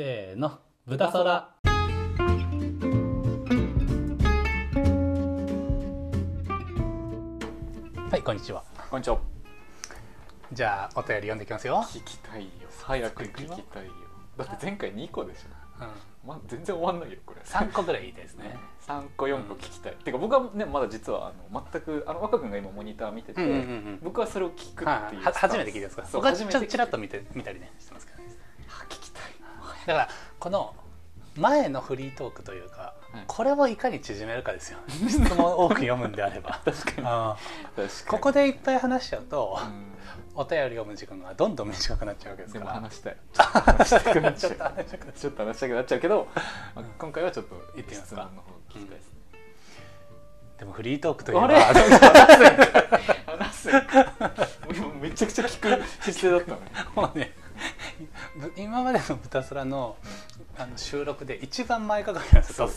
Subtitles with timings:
[0.00, 1.50] せーの豚そら
[8.10, 8.64] はいこんにちは。
[8.90, 9.20] こんにちは。
[10.54, 12.48] じゃあお便り読んでいきますよ、聞きたいよ。
[12.82, 13.92] 早く聞きたいよ。
[14.38, 17.42] だって前回2個でしょ、うん、ま、全然終わんないよこれ。
[17.42, 18.56] 3個ぐらいいいですね。
[18.88, 26.06] 3個4個聞きたい、てか僕はねまだ実はあの全くあの若君が今モニター見てて、うんうんうん僕はそれを聞くっていうは初めて聞いてますか？
[26.06, 28.39] そう僕はちらっと見て見たりねしてますけどね
[29.86, 30.08] だから
[30.38, 30.74] この
[31.36, 33.24] 前のフリートークというか、はい。
[33.26, 36.60] これをいかに縮めるかですよ 質問を多く読むんであれば。
[36.66, 37.36] 確か
[37.76, 37.88] に。
[38.08, 39.94] ここでいっぱい話しちゃうと、うん。
[40.34, 42.72] お便り読む時間がどんどん短くなっちゃうわけですから。
[42.72, 43.16] 話したい。
[43.34, 44.50] ちょっと話したくなっちゃう。
[44.50, 46.28] ちょっと話したくなっちゃうけど、
[46.74, 48.98] まあ今回はちょっと行ってみます質か問の方聞きたい
[50.58, 51.80] でもフリートークというのはあれ？
[53.26, 53.68] 話
[55.00, 57.39] めちゃくちゃ聞く姿勢だったのねもうねぶ
[58.56, 59.96] 今までの「豚空の」
[60.58, 62.68] あの収録で一番前かかりなんですよ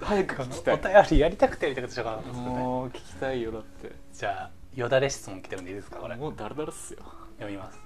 [0.00, 0.74] 早く聞きたい。
[0.74, 2.58] お便りやりたくてやりたくてしょうがなかったですよね。
[2.58, 3.92] もう聞きたいよだって。
[4.12, 6.16] じゃあよだれ質問来てるんでいいですかこれ。
[6.16, 7.00] もうダラダラっすよ。
[7.36, 7.78] 読みます。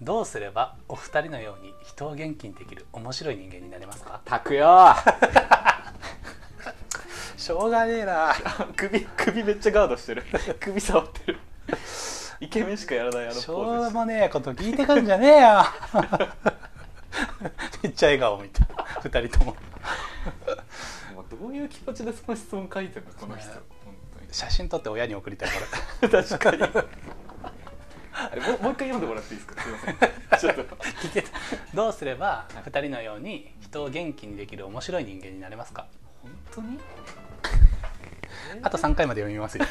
[0.00, 4.20] どうすればお二人のように人を元気にできる面白い人間になれますか？
[4.24, 4.94] たくよ。
[7.36, 8.34] しょうがねえな。
[8.76, 10.24] 首首めっちゃガードしてる。
[10.60, 11.38] 首触ってる
[12.40, 15.64] イケメンしかやらないあのポしょーズうもねえこと聞いてくんじゃねえよ。
[17.82, 18.68] めっちゃ笑顔みたい。
[18.76, 19.56] な二人とも。
[21.30, 23.48] どういう気持ちでその質問書いてんのこの人。
[23.50, 23.56] ね
[24.30, 25.48] 写真撮って親に送りたい
[26.00, 26.62] こ確かに。
[26.62, 29.62] あれもうもう一回読んでもらっていいですか？
[29.62, 29.96] すいません。
[30.56, 30.76] ちょっと。
[31.74, 35.86] どうすれば二人のように人を元気にできる面白い人間になれますか？
[36.22, 36.78] 本当に？
[38.62, 39.64] あと3回まで読みますよ。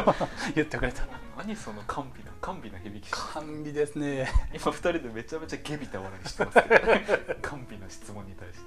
[0.54, 1.02] 言ってくれた
[1.36, 4.28] 何その甘美な甘美な響き甘美ですね。
[4.54, 6.76] 今二人でめちゃめちゃゲビた笑いしてますけど
[7.48, 8.64] 甘美な質問に対して。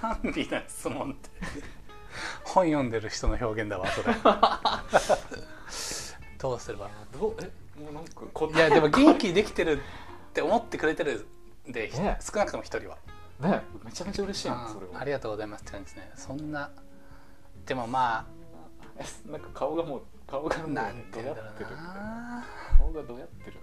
[0.00, 1.30] 甘美な質問って。
[2.44, 4.14] 本読んでる人の表現だわそれ。
[6.38, 6.90] どうすれば？
[7.12, 7.50] どうえ
[7.80, 9.82] もうなんか答いやでも元気できてるっ
[10.32, 11.26] て思ってくれてる
[11.68, 12.18] んで、ね。
[12.20, 12.96] 少なくとも一人は。
[13.40, 15.00] ねめちゃめちゃ嬉しいなそれは。
[15.00, 16.12] ありがとうございますって感じですね。
[16.14, 16.70] そんな
[17.66, 18.26] でもま
[18.98, 20.02] え なんか顔がもう
[20.34, 22.44] 顔がなんてどやってるな
[22.76, 23.56] 顔がどうやってる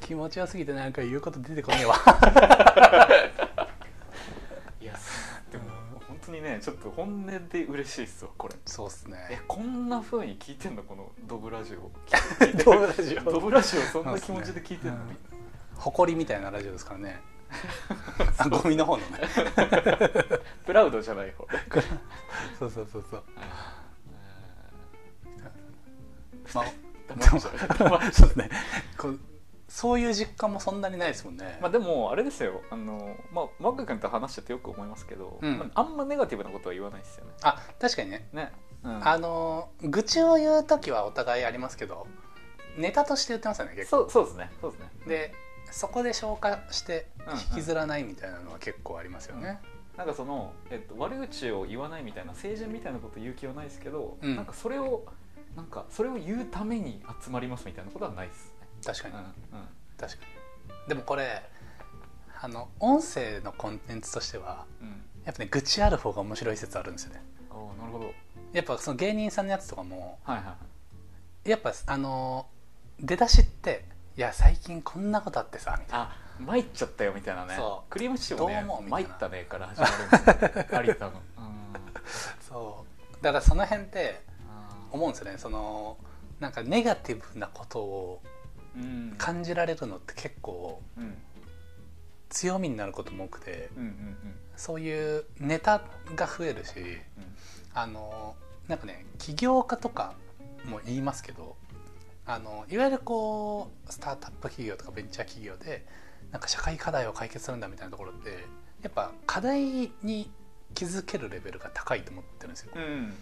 [0.00, 1.96] 気持ちよすぎてなんか言うこと出てこねえわ。
[4.80, 4.92] いや
[5.50, 5.64] でも
[6.06, 8.54] 本当にねちょっと本音で嬉しいっすわこれ。
[8.66, 10.84] そうっすえねこんな風に聞いてんの？
[10.84, 11.90] このドブラジオ。
[12.64, 13.24] ドブラジオ。
[13.32, 15.16] ドブラジオそんな気持ちで聞いてんの、うん
[15.76, 17.20] 誇りみたいなラジオですからね。
[18.38, 19.18] あゴミの方のね。
[20.64, 21.46] プラウドじゃない方。
[22.58, 23.22] そうそうそうそう。
[23.38, 23.40] え
[26.54, 28.50] まあそうですね。
[28.98, 29.18] こう
[29.68, 32.62] そういう実感もそんなにないですもんね、まあでもあれですよ。
[32.70, 35.58] あのまあマック君と話しててよく思いますけど、うん。
[35.58, 37.32] まあ、あんまネガティブなことは言わないですよね。
[37.42, 38.28] あ確かにね。
[38.32, 38.52] ね、
[38.84, 42.06] うん、あの愚痴を言う時はお互いありますけど
[42.78, 43.96] ネタとして言ってますよね結構。
[43.96, 44.50] そうそうですね。
[44.60, 44.90] そうですね。
[45.06, 45.34] で
[45.72, 47.38] そこで消化してうんうん。
[47.38, 49.58] 引きずらないみたいなのは結構ありますよね、
[49.96, 54.36] なんかその、えっと、悪口を言わないみたいな成人みたいなこと言う気はないですけど、うん。
[54.36, 55.04] なんかそれを
[55.56, 58.66] なんかそれを言うために集まりますみたいなことはないですね。
[58.84, 59.26] 確かに、うんうん。
[59.96, 60.24] 確か
[60.84, 60.88] に。
[60.88, 61.42] でもこれ
[62.40, 65.02] あの音声のコンテンツとしてはうん。
[65.24, 67.22] やっぱね愚痴ある方が面白い説あるんですよね。
[67.50, 68.12] ああなるほど。
[68.52, 70.56] やっぱその芸人さんのやつとかもはいは
[71.44, 72.46] いやっぱあの
[73.00, 73.84] 出だしって
[74.16, 76.04] 「いや最近こんなことあってさ」みたいな。
[76.04, 77.54] あ参っちゃったよみたいなね。
[77.56, 77.90] そう。
[77.90, 78.82] クリームシチューもねどう思う？
[78.84, 79.08] みたいな。
[79.08, 81.20] 参ったねから始まるんですよ有田のうん。
[82.46, 82.84] そ
[83.20, 83.24] う。
[83.24, 84.35] だからその辺ってあ
[84.96, 85.38] 思うんですよね。
[85.38, 85.96] その
[86.40, 88.22] なんかネガティブなことを
[89.18, 91.14] 感じられるのって結構うん。
[92.28, 94.16] 強みになることも多くてうんうん。
[94.56, 95.82] そういうネタ
[96.16, 96.96] が増えるしうん。
[97.72, 98.34] あの
[98.68, 100.14] なんかね起業家とか
[100.64, 101.56] も言いますけど
[102.26, 105.86] あのいわゆるこうスタートアップ企業とかベンチャー企業で
[106.32, 108.30] なんか社会課題を解決するんだみたいなところって
[108.82, 110.30] やっぱ課題に
[110.74, 112.72] 気づけるレベルが高いと思ってるんですよ。
[112.74, 113.14] うん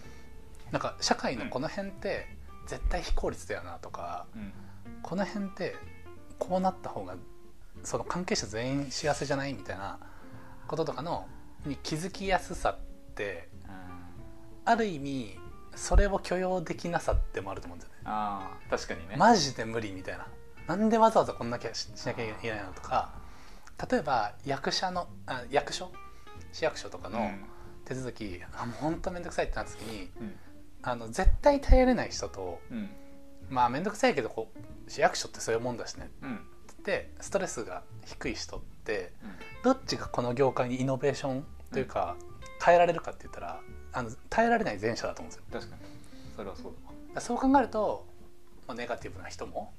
[0.72, 2.26] なんか社会のこの辺って
[2.66, 4.52] 絶対非効率だよなとかうん。
[5.02, 5.76] この辺って
[6.38, 7.14] こうなった方が
[7.82, 9.98] その関係者全員幸せじゃないみたいな
[10.66, 11.26] こととかの
[11.66, 13.48] に気づきやすさって
[14.64, 15.38] ある意味
[15.74, 18.00] それを許容できなさってもあると思うんですよね。
[18.06, 19.16] ああ確かにね。
[19.16, 20.26] マジで無理みたいな。
[20.66, 23.12] なんでわざわざこんなきゃししなきゃいけないのとか
[23.90, 25.92] 例えば役者のあ役所？
[26.52, 27.30] 市役所とかの
[27.84, 30.34] 手続き、あもう本当面倒くさいってなった時にうん
[30.84, 32.90] あの絶対耐えれない人とうん。
[33.50, 36.10] まあ面倒くさいけどこう市役所ってそういうもんだしね。
[36.22, 36.36] うん。
[36.36, 36.38] っ
[36.84, 39.30] てストレスが低い人ってうん。
[39.62, 42.16] どっちがこの業界にイノベーションというか
[42.60, 43.60] 耐えられるかって言ったら
[43.92, 45.60] あの耐えられない前者だと思うんですよ。
[45.60, 45.82] 確かに
[46.36, 46.72] それはそう
[47.14, 48.06] だそう考えると、
[48.66, 49.72] まあ、ネガティブな人も、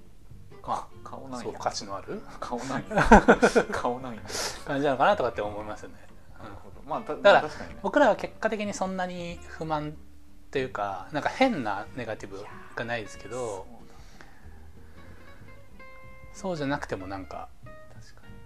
[0.64, 3.04] まあ、顔ないやそう価値のある顔ないや
[3.72, 4.22] 顔ないや
[4.66, 5.96] 感じなのかなとかって思いますよね、
[6.42, 6.82] なるほど。
[6.90, 7.78] まあただからね。
[7.82, 9.96] 僕らは結果的にそんなに不満
[10.56, 12.46] というかなんか変なネガティブ
[12.78, 13.68] がないですけど
[16.34, 17.50] そうじゃなくてもなんか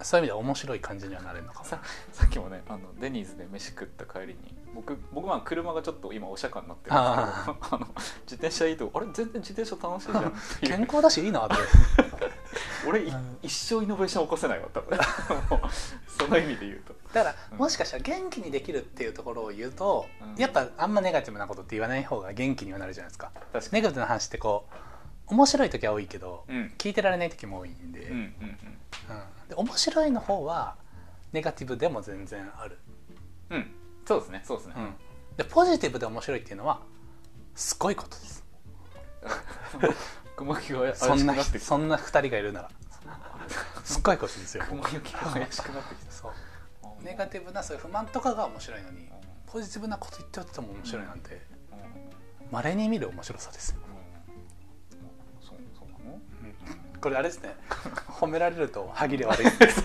[0.02, 1.66] そういう意味では面白い感じにはなれるのかも。
[1.66, 1.80] さ
[2.12, 7.88] さっきもねあのデニーズで飯食った帰りに僕僕は車がちょっと今お釈迦になってるんですけど あの
[8.24, 10.34] 自転車いいとあれ全然自転車楽しいじゃん
[10.80, 11.56] 健康だしいいなって
[12.88, 13.04] 俺
[13.42, 14.98] 一生イノベーション起こせないわ多分。
[16.08, 16.94] その意味で言うと。
[17.14, 17.58] だからうん。
[17.58, 20.36] もしかしたら元気にできるっていうところを言うと、うん。
[20.36, 23.32] やっぱあんまネガティブなことって言わない方が元気にはなるじゃないですか。
[23.54, 24.68] 確かネガティブな話ってこ
[25.28, 26.74] う面白い時は多いけど、にうん。
[26.78, 28.58] 聞いてられない時も多いんで,、うんうんうん。
[29.50, 30.76] で面白いの方は
[31.32, 32.78] ネガティブでも全然ある、
[33.50, 33.76] うんうん。
[34.10, 34.96] そうですねそうですね、うん、
[35.38, 36.82] でポジティブで面白いっていうのは
[37.54, 38.44] すごいことです
[40.40, 41.60] 雲行きが怪しそんなってきた。
[41.60, 42.70] そんな 2人がいるなら。
[43.84, 44.64] すっごいですよ。
[44.68, 46.12] 雲行きが怪しくなってきた。
[46.12, 47.04] そう。
[47.04, 49.10] ネガティブなそういう不満とかが面白いのに
[49.46, 51.46] ポジティブなこと言っておっても面白いなんて。
[52.52, 53.80] まれに見る面白さですよ、
[57.02, 57.56] これあれですね。
[58.10, 59.44] 褒められると歯切れ悪い。
[59.44, 59.84] で す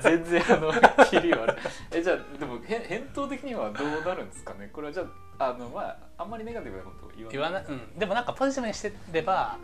[0.00, 0.72] 全然あの
[1.04, 1.56] 切り悪い。
[1.92, 4.68] えじゃあでもへ返答的にはどうなるんですかね？
[4.72, 5.04] これはじゃ
[5.38, 7.32] ああのまああんまりネガティブなことを言わない。
[7.32, 9.56] 言わない、うん、でもなんかポジティブにしてれば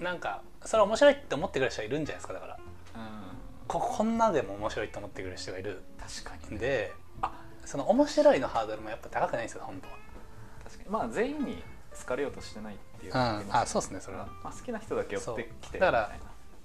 [0.00, 2.54] うなんかそれ面白いって思ってくれる人がいるんじゃないですかだから。
[2.54, 2.62] んうん。
[3.66, 5.82] ここんなでも面白いって思ってくれる人がいる。
[6.24, 6.92] 確かにんで
[7.22, 7.32] あ
[7.64, 9.94] その面白いのハードルもやっぱ高くないんですよ本当は。
[10.64, 10.90] 確かに。
[10.90, 11.62] まあ全員に
[11.98, 13.44] 好かれようとしてないっていううん。
[13.50, 14.26] あそうですねそれは。
[14.42, 16.12] まあ、好きな人だけ寄ってきてだから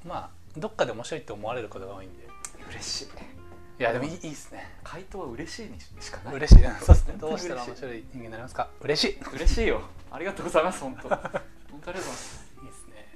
[0.05, 0.29] まあ
[0.59, 2.27] どっかで面白いって思われることが多いんで。
[2.27, 3.05] な嬉しい。
[3.79, 4.77] いやでもいいですね。
[4.83, 6.35] 回答は嬉しいにしかない。
[6.35, 6.63] 嬉しい。
[6.63, 7.15] そうですね。
[7.17, 8.69] どうしたら面白い人間になりますか？
[8.81, 9.19] 嬉しい。
[9.33, 9.81] 嬉しいよ。
[10.11, 11.09] ありがとうございます本当。
[11.09, 12.51] 本当ありがとうございます。
[12.61, 13.07] いいですね。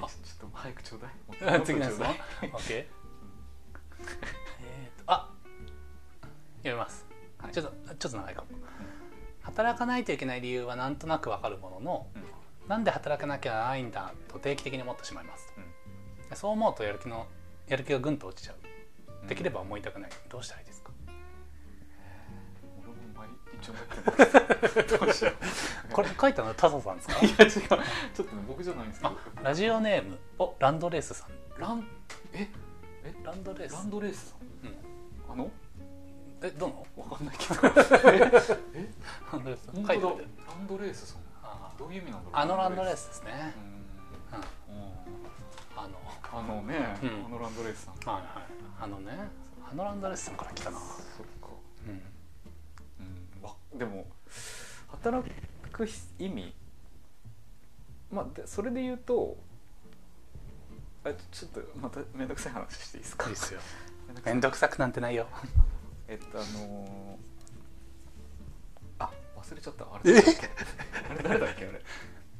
[0.00, 1.62] あちょっと早くちょうだい。
[1.64, 2.50] 次の質問もっとちょうだい。
[2.50, 2.86] OK
[4.62, 5.28] えーとあ
[6.58, 7.06] 読みます、
[7.38, 7.52] はい。
[7.52, 8.48] ちょっとちょっと長いかも、
[9.48, 12.22] 働かないといけない理由はなんとなくわかるもののうん。
[12.68, 15.54] なんで働かなきゃならないんだと定期的に思ってしまいます。
[15.56, 16.28] うん。
[16.28, 17.26] でそう思うとやる気の
[17.66, 18.56] やる気がぐんと落ちちゃう。
[19.22, 19.26] うん。
[19.26, 20.10] できれば思いたくない。
[20.28, 20.90] どうしたらいいですか？
[22.82, 23.28] 俺も毎
[23.60, 23.82] 日思っ
[24.74, 25.34] て
[25.92, 27.14] これ書いたのはタサさんですか？
[27.24, 27.50] いや違う。
[27.50, 29.08] ちょっとね僕じゃないんですけ
[29.42, 31.30] ラジオネームおランドレースさん。
[31.60, 31.88] ラン
[32.34, 32.48] え？
[33.24, 33.72] ランドレース。
[33.72, 34.40] ランドレースさん？
[34.66, 35.32] うん。
[35.32, 35.50] あの？
[36.42, 36.86] えどの？
[36.96, 37.60] わかんないけど。
[38.12, 38.30] え？
[38.74, 38.88] え
[39.32, 39.66] ランドレース。
[39.74, 39.92] 書いて
[40.46, 42.32] ランドレースさんあどういう意味なんだろう？
[42.34, 43.54] あのランドレースですね。
[44.70, 44.82] うんうん。
[44.82, 44.92] うん。
[45.76, 45.98] あの。
[46.30, 47.26] あのね、うん。
[47.26, 47.94] あのランドレースさん。
[48.12, 48.44] はいはい。
[48.80, 49.12] あのね
[49.70, 50.78] あのランドレースさんから来たな。
[50.78, 50.86] そっ
[51.40, 51.48] か。
[51.86, 52.02] うん。
[53.40, 53.42] うん。
[53.42, 54.06] わでも
[54.88, 55.28] 働
[55.72, 55.88] く
[56.18, 56.54] 意味？
[58.10, 59.36] まあでそれで言うと
[61.04, 63.26] あちょっとまた面倒くさい話していいですか？
[63.28, 63.60] いいっすよ。
[64.08, 64.34] めんどくさい。
[64.34, 65.26] めんどくさくなんてないよ
[66.08, 69.84] えっとあのーあ忘れちゃった。
[69.84, 70.48] あれ誰だっけ？
[71.10, 71.22] あれ。
[71.22, 71.80] 誰だっけあれ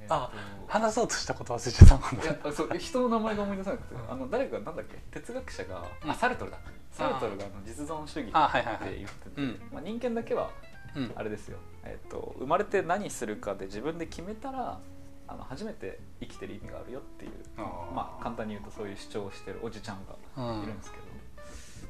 [0.01, 0.33] えっとあ
[0.67, 4.99] 話そうとしたこと忘れちゃったもんいやあそう人の名前が思い出さなくてあの誰かなんだっけ？
[5.13, 6.11] 哲学者が、うん。
[6.11, 6.59] あサルトルだ。
[6.91, 10.51] サルトルがあの実存主義って言ってて、うんまあ、人間だけは
[10.97, 11.13] うん。
[11.15, 14.81] あれですよ、えっと生まれて何するかで自分で決めたら
[15.29, 20.15] あの初めて生きてる意味があるよっていうまあ簡単に言うとそういう主張をしてるおじちゃんが
[20.63, 21.05] いるんですけど、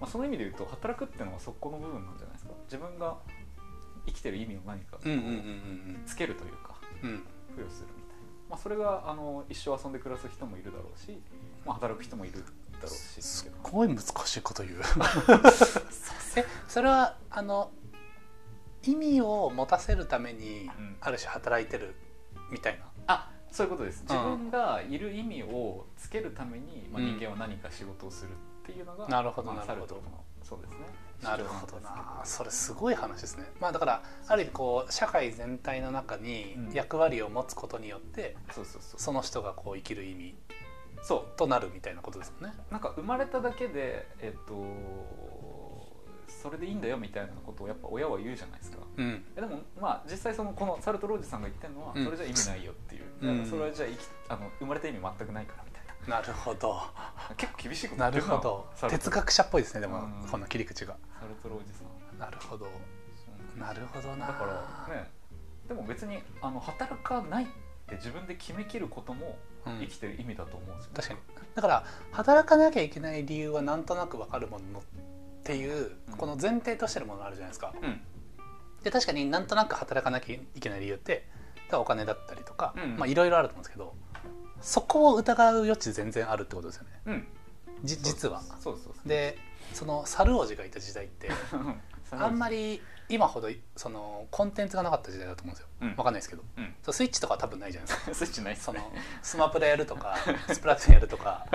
[0.01, 2.53] まあ、その意味で言うと働くっていうのはそこの部分なんじゃないですか。
[2.65, 3.17] 自分が
[4.07, 7.11] 生きてる意味を何かうんうんうんうんつけるというかうん。
[7.11, 7.23] うん
[7.57, 11.19] 付与するみたいな、まあ、それがあの一生遊んで暮らす人もいるだろうし、
[11.67, 14.81] まあ、働く人もいるだろうしすごい難しいこと言う。
[16.37, 17.73] えそれはあの
[18.85, 20.97] 意味を持たせるためにうん。
[21.01, 21.95] ある種働いてる
[22.51, 22.85] みたいな？
[23.09, 24.03] あそういうことです。
[24.03, 27.19] 自うん分がいる意味をつけるために、まあ、うん。
[27.19, 28.33] 人間は何か仕事をするっ
[28.69, 30.01] ていうのが、なるほどまあなるほど。
[30.43, 30.77] そうですね。
[31.23, 32.21] なるほどな。
[32.25, 33.45] それすごい話ですね。
[33.61, 36.73] まあだからある意味こう社会全体の中にうん。
[36.73, 38.81] 役割を持つことによってうそうそう。
[38.97, 40.35] その人がこう生きる意味
[41.03, 42.57] そとなるみたいなことですもんね。
[42.71, 44.65] うなんか生まれただけでえっと
[46.29, 48.79] それでいいんだよみたいなことをやっぱ親は言うじゃないですか。
[48.97, 49.25] うん。
[49.37, 52.05] えでもまあ実際そのこのサルトロージさんが言ってるのは、うん。
[52.05, 53.47] それじゃ意味ないよっていう、うん。
[53.47, 55.78] それはじゃあ生きあの生まれた意味全くないからみたいな
[56.21, 56.75] るほど。
[56.75, 58.11] な結構厳しいことな。
[58.11, 58.69] るほど。
[58.89, 60.29] 哲学者っぽいですねでもうん。
[60.29, 60.97] この切り口が。
[61.21, 61.85] サルトロージさ
[62.17, 62.19] ん。
[62.19, 62.67] なるほど。
[63.57, 64.27] なるほどな。
[64.27, 64.45] だか
[64.89, 65.11] らね。
[65.69, 67.47] でも別にあの働かないっ
[67.87, 71.21] て自分で決めきることも生きてる意味だと思うんですよ、確かに。
[71.55, 74.83] だから働かなきゃいけない理由はなんとなく分かるものっ
[75.45, 76.17] ていう、うん。
[76.17, 77.75] この前提としてるものがあるじゃないですか。
[77.83, 78.01] うん。
[78.83, 81.29] で確かになんとなく働かなきゃいけない理由って
[81.73, 82.75] お金だったりとか、
[83.07, 83.95] いろいろあると思うんですけど
[84.61, 86.89] そこを疑う余地全然あるってことですよね。
[87.07, 87.27] うん。
[87.85, 88.85] じ実はそうです。
[88.87, 89.39] そうで
[89.73, 91.31] その猿王子がいた時代って
[92.11, 95.89] あんまりり今ほどそのコンテンツがなかった時代だと思うんですよ、うん。
[95.97, 96.43] わかんないですけど。
[96.57, 96.75] うん。
[96.83, 98.15] そうスイッチとかは多分ないじゃないですか。
[98.15, 98.61] スイッチないね。
[98.61, 100.17] そのスマプラやるとか
[100.53, 101.47] スプラトゥーンやるとか、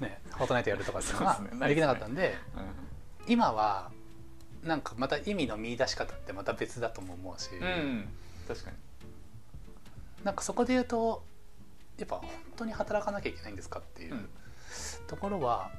[0.00, 3.90] ね、フォートナイトやるとかっていうのがそうできなかったんでう今は
[4.64, 8.08] なんかまた意味の見出し方ってまた別だとも思うし、ん、うん、
[8.48, 8.76] 確かに。
[10.24, 11.24] なんかそこで言うと
[12.00, 14.14] やっぱ本当に働かなきゃいけないんですかっていう。
[14.14, 14.28] うん。
[15.06, 15.70] ところは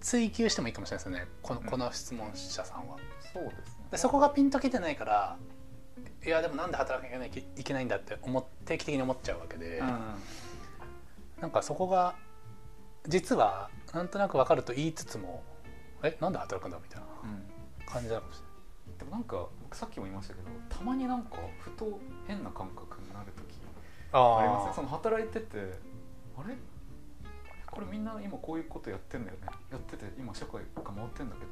[0.00, 1.30] 追求してもいいかもしれないですよね。
[1.42, 1.66] このうん。
[1.66, 2.96] この質問者さんは。
[3.32, 3.86] そうですね。
[3.92, 5.36] でそこがピンときてないから
[6.24, 9.98] いやでもなんで働かなきゃいけないんだって思っ定期的に思っちゃうわけで、うん。
[11.40, 12.14] なんかそこが
[13.08, 15.42] 実はなんとなく分かると言いつつも
[16.02, 17.84] えなんで働くんだみたいなうん。
[17.86, 18.42] 感じなのかもし
[18.98, 22.91] でもなんか僕さっきも言いましたけどたまになんかふと変な感覚
[24.12, 25.80] ありまその働いてて
[26.36, 26.54] あれ？
[27.66, 29.46] これみんな今こういうことやってんだよね。
[29.70, 31.50] やってて今社会が回ってんだけど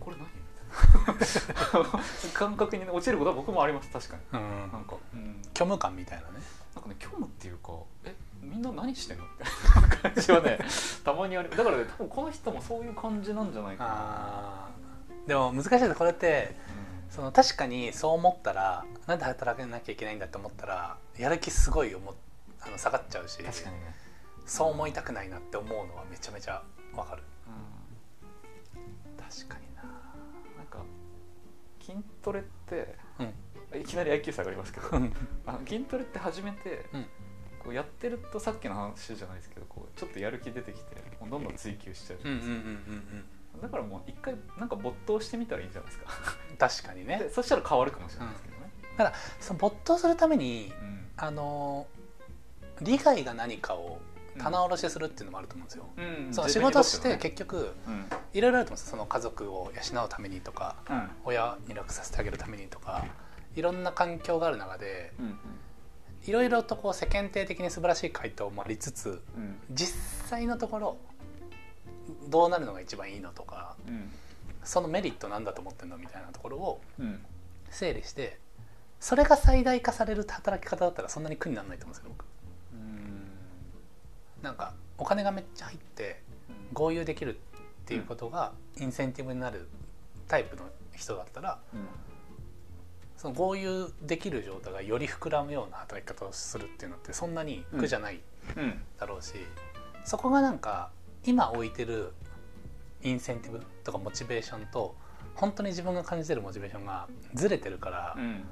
[0.00, 0.26] これ何？
[0.26, 2.02] みたいな。
[2.34, 4.22] 感覚にね落ちることは僕もあります確かに。
[4.32, 4.36] う
[4.68, 4.72] ん。
[4.72, 6.38] なんか、うん、虚無感みたいなね。
[6.74, 7.72] なんかね虚無っていうか
[8.04, 9.24] えみんな何してんの？
[9.24, 9.44] みた
[9.80, 10.58] いな感じはね。
[11.04, 11.50] たまにある。
[11.50, 14.68] だからね多分この人もそういう感じなんじゃないかな、
[15.26, 16.56] でも難しいですこれって
[17.10, 22.14] その確かにそう思ったらなんで働かなきゃいけないんだって思ったらやる気すごい思っ
[22.60, 23.94] あの下がっちゃうし確かにね、
[24.44, 26.62] そう思いたくないなって思うのはめちゃめちゃ
[26.94, 27.22] わかる。
[29.18, 29.82] 確かにな。
[30.56, 30.78] なんか
[31.80, 33.80] 筋トレってうん。
[33.80, 35.12] いきなり IQ 下がりますけどうん。
[35.46, 37.06] あの筋トレって始めて、うん。
[37.58, 42.92] こうやってるとさっきの話じゃないですけどこうちょっとやる気出てきてもうどんどん追求しちゃうじゃうんうんうんないですか、
[43.54, 43.60] うん。
[43.62, 46.10] だからもう一回なんか没頭してみたらいいんじゃないですか。
[46.50, 47.18] うん確かにね。
[47.18, 51.86] でそしたら変わるかもしれないですけどね、その没頭するためにうんあの
[52.80, 53.98] 利害が何かを
[54.38, 56.34] 棚卸しするっていうのもあると思うんですよ、うん。
[56.34, 58.06] その仕事して結局うん。
[58.34, 58.90] いろいろあると思うんですよ。
[58.90, 61.10] その家族を養うためにとかうん。
[61.24, 63.06] 親に楽させてあげるためにとか
[63.54, 65.38] いろんな環境がある中でうん
[66.26, 69.56] いろいろとこう世間体的に素晴らしい回答もありつつうん。
[69.70, 69.96] 実
[70.28, 70.96] 際のところ
[72.28, 74.10] どうなるのが一番いいのとかうん。
[74.64, 77.24] そのメリットなんだと思ってるのみたいなところをうん。
[77.70, 78.38] 整理して
[79.00, 82.24] それが最大化される働き方だったらそんなに苦にならないと思うんですよ僕。
[82.72, 83.30] うん。
[84.42, 86.22] なんかお金がめっちゃ入って
[86.72, 87.38] 合流できるっ
[87.84, 89.68] ていうことがインセンティブになる
[90.26, 91.80] タイプの人だったらうん。
[93.16, 98.20] その合流できる状態がより膨らむような働き方をするっていうのってそんなに苦じゃない
[98.56, 98.82] うん。
[98.98, 99.32] だろうし、
[100.04, 100.90] そこがなんか
[101.24, 102.12] 今置いてる
[103.02, 104.94] インセンティブとかモチベーションと
[105.34, 108.44] 本当に自分が感じてるモチベーションがずれてるから、うん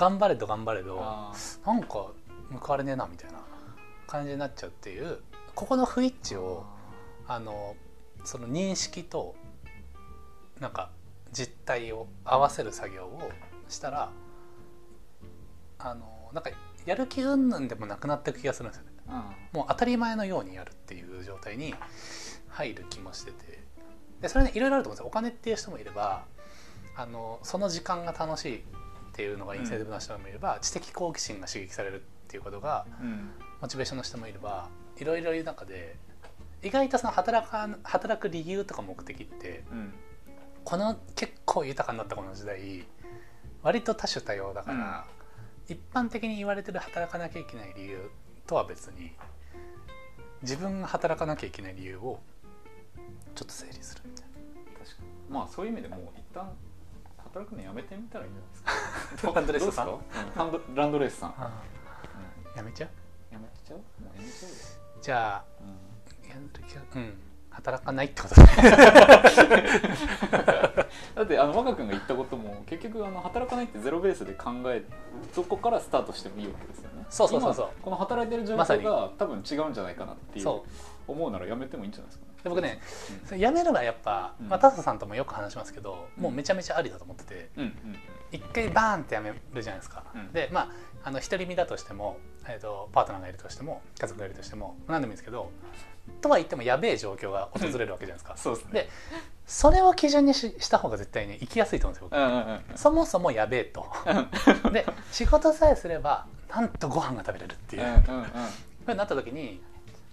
[0.00, 1.34] 頑張れど頑張れどあ
[1.66, 2.06] なんか
[2.58, 3.40] 報われねえなみたいな
[4.06, 5.18] 感じになっちゃうっていう
[5.54, 6.64] ここの不一致ーを
[7.28, 7.76] あの
[8.24, 9.34] その認識と
[10.58, 10.88] なんか
[11.32, 13.30] 実態を合わせる作業を
[13.68, 14.10] したら
[15.78, 16.50] あのなんか
[16.86, 18.90] やる気云々でもなくなっていく気がするんですよね。
[19.06, 21.74] あもう当たり前のようにやるっていう状態に
[22.48, 23.60] 入る気もしてて。
[24.22, 25.06] でそれねいろいろあると思うんですよ。
[25.08, 26.24] お金っていう人もいれば
[26.96, 28.64] あのその時間が楽しい
[29.20, 33.30] っていうのがインセンティブな人もいれば、知的好奇心が刺激されるっていうことがーうん。
[33.60, 35.96] モチベーションの人もいればいろいろいる中で
[36.62, 39.92] 意外とその働か働く理由とか目的ってうん。
[40.64, 42.86] この結構豊かになったこの時代
[43.62, 45.04] 割と多種多様だから、
[45.68, 48.10] 一般的に言われてる働かなきゃいけない理由
[48.46, 49.12] とは別に
[50.40, 52.20] 自分が働かなきゃいけない理由を
[53.34, 54.24] ちょっと整理するみたい
[54.82, 55.34] 確かに。
[55.34, 56.50] まあそういう意味でもう一旦
[57.32, 59.32] 働くのやめてみたらいいんじゃないですか。
[59.34, 59.86] ランドレースさん？
[59.86, 60.00] ど
[60.68, 60.74] うん。
[60.74, 61.50] ランドレースさん、な、
[62.56, 63.34] やめちゃう？
[63.34, 63.78] やめちゃう？
[63.78, 64.56] もうやめちゃうよ、
[65.02, 66.28] じゃあうん。
[66.28, 67.18] やる気がうん
[67.60, 68.48] 働かないってことね。
[71.14, 74.82] だってあの若君が言ったことも結局あの働かないってゼロベースで考え
[75.32, 77.06] そこからスタートしてもいいわけですよね。
[77.08, 77.66] そうそうそうそう。
[77.66, 80.64] 今この働いてる状況が多分違うんじゃないかなっていうそ
[81.06, 82.30] 思うならやめてもいいんじゃないですかね。
[82.42, 82.80] で僕ね
[83.26, 84.48] それ辞めるのはやっぱ、うん。
[84.48, 86.22] まあ、タサさんともよく話しますけど、うん。
[86.22, 87.96] もうめちゃめちゃありだと思っててうんうん
[88.32, 90.32] 一回バーンって辞めるじゃないですか、うん。
[90.32, 90.68] でまあ
[91.02, 95.50] あの独り身だとしても、えー、とパートナーがいるとしても家族がいるとしても何でもいいんですけど
[96.20, 98.72] とは言ってもやべえ状況が訪れるわけじゃないですか、そうですね。
[98.72, 98.88] で
[99.46, 103.86] それを基準にしした方が絶対に生きやすいと思うんですようんうんうん僕そもそもやべえと。
[104.72, 107.82] で仕事さえすればなんとご飯が食べれるっていう。
[107.82, 108.26] うんうんうん。
[108.86, 109.60] うなった時に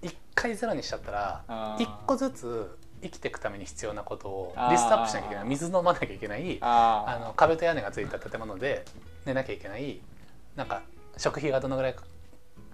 [0.02, 1.86] 1回ゼロにしちゃったらあー。
[1.86, 5.46] 1個ずつ生きていくために必要なことをリストアップしなきゃいけない。
[5.46, 8.86] 水飲まなきゃいけないああの壁と屋根がついた建物で
[9.26, 10.00] 寝なきゃいけない。
[10.56, 10.82] なんか
[11.18, 11.96] 食費がどのぐらい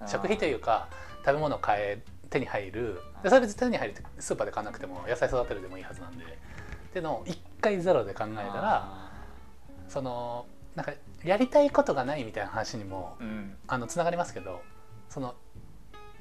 [0.07, 0.87] 食費というか
[1.25, 2.01] 食べ物を買え
[2.33, 2.99] 手に入る。
[3.21, 6.23] でそれ別に手に入るってスーパーで買わなくても野菜育てるでもいいはずなんで。
[6.23, 6.27] っ
[6.93, 9.11] ていうのを1回ゼロで考えたら
[9.87, 13.55] そのなんかやりたいことがないみたいな話にもうん。
[13.67, 14.61] あのつながりますけど
[15.09, 15.35] その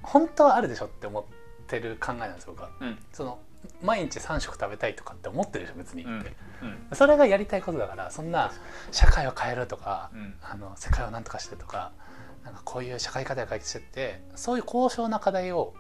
[0.02, 1.24] 本当はあるでしょって思っ
[1.66, 2.70] てる考えなんです僕は。
[2.80, 2.98] うん。
[3.12, 3.38] その
[3.80, 6.02] 毎日3食食べたいとかって思ってるでしょ別に。
[6.02, 6.18] って、うん。
[6.18, 6.96] うん。
[6.96, 8.52] それがやりたいことだからそんな
[8.90, 10.34] 社会を変えるとか、うん。
[10.42, 11.92] あの世界を何とかしてとか
[12.44, 15.74] なんかこういう社会課題を解決してってそういう高尚な課題を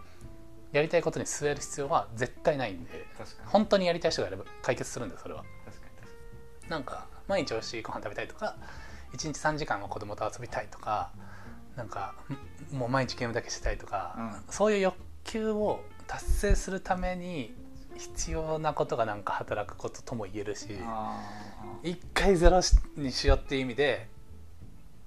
[0.72, 3.06] やりたいことに据える必要は絶対ないんで
[3.46, 5.44] 本当にやりたい人がやれば解決するんでそれは。
[5.64, 8.56] 確かに確かなんか毎日美味しいご飯食べたいとか
[9.12, 11.10] 1日3時間は子供と遊びたいとか
[11.76, 12.14] なんか
[12.72, 14.16] んもう毎日ゲームだけしたいとか、
[14.50, 17.54] うそういう欲求を達成するために
[17.96, 20.68] 必要なことがなんか働くこととも言えるし
[21.82, 22.60] 一回ゼロ
[22.96, 24.08] にしようっていう意味で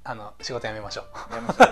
[0.03, 1.05] あの仕事辞めましょう。
[1.15, 1.69] ーやめましょう。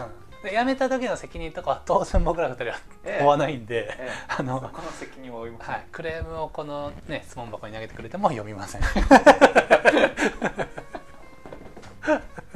[0.02, 3.22] うん、で辞めた時の責任とかは当然僕ら二人はええ。
[3.22, 4.10] 負わないんで、ええ。
[4.28, 8.82] あのそこの責任を負いますはい、クレームをこの、ね、質問箱に投げてくれても読みません。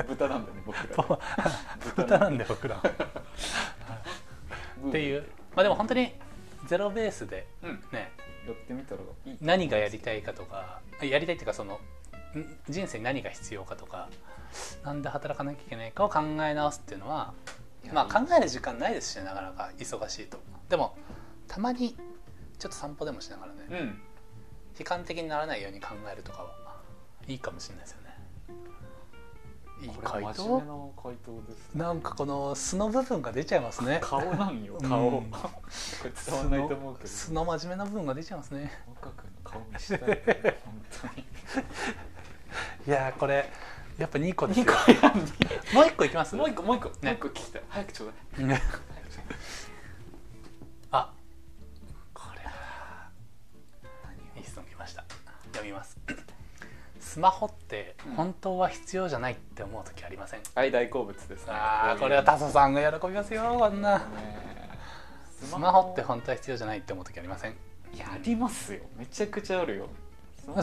[0.07, 1.19] 豚なんだね 僕ら。
[1.97, 2.77] 豚なんで僕ら。
[2.77, 2.83] は
[4.89, 5.27] っていう。
[5.55, 6.15] まあでも本当に
[6.67, 7.81] ゼロベースでうん。
[8.53, 9.37] ってみたらいい。
[9.41, 11.79] 何がやりたいかとかやりたいっていうかそのん
[12.69, 14.09] 人生に何が必要かとか
[14.85, 17.33] なんで働かなきゃいけないかを考え直すっていうのは
[17.93, 20.39] まあ考える時間ないですしねなかなか忙しいと。
[20.69, 20.97] でも
[21.49, 21.97] たまに
[22.59, 24.01] ちょっと散歩でもしながらね、うん。
[24.79, 26.53] 悲観的にならないように考えるとかは
[27.27, 28.11] いいかもしれないですよね。
[29.83, 30.59] いいこ回答？
[30.59, 31.83] 面目な回答ですね。
[31.83, 33.99] なんかこの素の部分が出ちゃいますね。
[34.03, 34.89] 顔なんようん。
[34.89, 35.11] 顔。
[35.23, 35.25] こ
[36.05, 37.09] れ伝わんないと思うけど。
[37.09, 38.71] 素の真面目な部分が出ちゃいますね。
[39.03, 39.99] 若くの顔見したい
[40.65, 41.27] 本当に。
[42.87, 43.49] いやーこれ
[43.99, 44.67] やっぱ2個ですよ。
[44.67, 45.27] 二個やん
[45.73, 46.35] もう1個いきます？
[46.35, 46.95] もう一個もう一個、ね。
[47.03, 47.63] もう一個聞きたい。
[47.69, 48.13] 早くちょう
[48.49, 48.61] だい。
[50.93, 51.13] あ
[52.13, 53.11] これは
[54.37, 55.05] いい質問来ました。
[55.53, 55.97] 読みます。
[56.99, 61.53] スマホって本当は必要じゃないって思う時ありません、はい大好物ですね。
[61.53, 63.99] ああこれはタソさんが喜びますよこんな。
[63.99, 64.05] ね
[65.43, 67.53] スマホって本当は必要じゃないって思う時ありません？
[67.95, 68.81] いやありますよ。
[68.97, 69.89] めちゃくちゃあるよ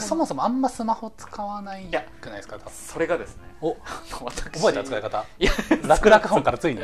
[0.00, 1.84] そもそもあんまスマホ使わない
[2.20, 2.58] くないですか？
[2.70, 3.42] それがですね。
[3.60, 3.76] お
[4.24, 4.42] 私。
[4.50, 5.24] 覚えた使い方？
[5.38, 5.52] いや
[5.86, 6.80] 楽々本からついに？